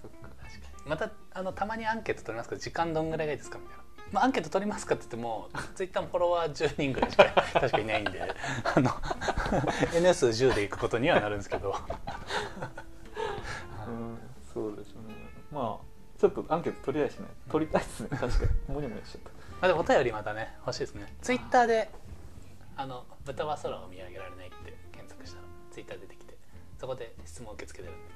[0.01, 8.22] そっか確かまたあのたまにアンケート取りますけど時間どんぐらいがいいですかみたいな、まあ、アンケート取りますかって言ってもツイッターのフォロワー10人ぐらいしか 確かいないんで。
[8.76, 8.91] あの
[9.93, 11.70] N 数10でいくことにはなるんですけど。
[11.70, 11.76] に
[13.88, 14.18] うん。
[14.53, 15.01] そうですね。
[15.51, 18.10] まあちょっとアンケート取りたいしね取りたいですね。
[18.10, 18.28] 確か
[18.68, 18.74] に。
[18.74, 21.14] もにゃもにゃしちゃったまあでもお便りまたね欲しいですね。
[21.22, 21.89] ツイッターで
[22.78, 26.38] あの「豚は空を見上げられない」って検索したらツイッター出てきて
[26.80, 28.16] そこで質問受け付けてるんで。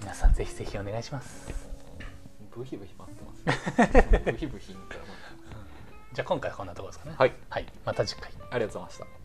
[0.00, 1.71] 皆さんぜひぜひお願いします
[2.54, 4.18] ブヒブヒ待ってます。
[4.24, 5.04] ブヒブヒみたいな
[6.12, 7.16] じゃあ今回はこんなところですかね。
[7.18, 7.32] はい。
[7.48, 8.30] はい、また次回。
[8.50, 9.21] ありがとうございました